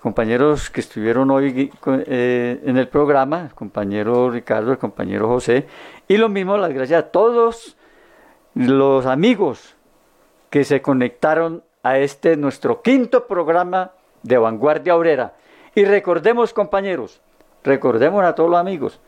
[0.01, 5.67] compañeros que estuvieron hoy eh, en el programa, el compañero Ricardo, el compañero José,
[6.07, 7.77] y lo mismo las gracias a todos
[8.55, 9.77] los amigos
[10.51, 15.35] que se conectaron a este nuestro quinto programa de Vanguardia Obrera.
[15.75, 17.21] Y recordemos, compañeros,
[17.63, 19.01] recordemos a todos los amigos,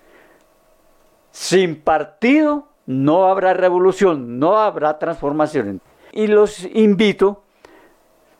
[1.30, 5.80] sin partido no habrá revolución, no habrá transformación.
[6.12, 7.42] Y los invito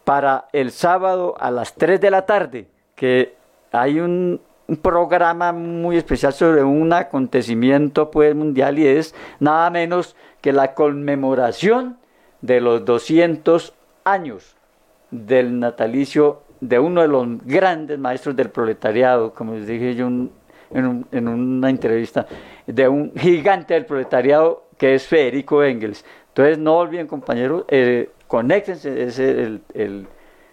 [0.05, 3.37] para el sábado a las 3 de la tarde, que
[3.73, 4.41] hay un,
[4.83, 11.99] programa muy especial sobre un acontecimiento pues, mundial y es nada menos que la conmemoración
[12.41, 13.75] de los 200
[14.05, 14.57] años
[15.11, 21.29] del natalicio de uno de los grandes maestros del proletariado, como les dije yo en,
[21.29, 22.27] una entrevista,
[22.67, 26.05] de un gigante del proletariado que es Federico Engels.
[26.29, 30.07] Entonces no olviden compañeros, eh, conéctense es el, el,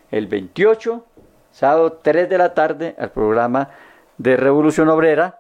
[0.10, 1.06] el 28,
[1.52, 3.70] sábado 3 de la tarde, al programa
[4.18, 5.40] de Revolución Obrera.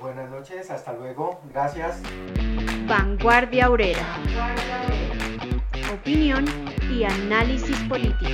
[0.00, 2.02] Buenas noches, hasta luego, gracias.
[2.86, 4.04] Vanguardia Obrera.
[5.92, 6.44] Opinión
[6.90, 8.30] y análisis político.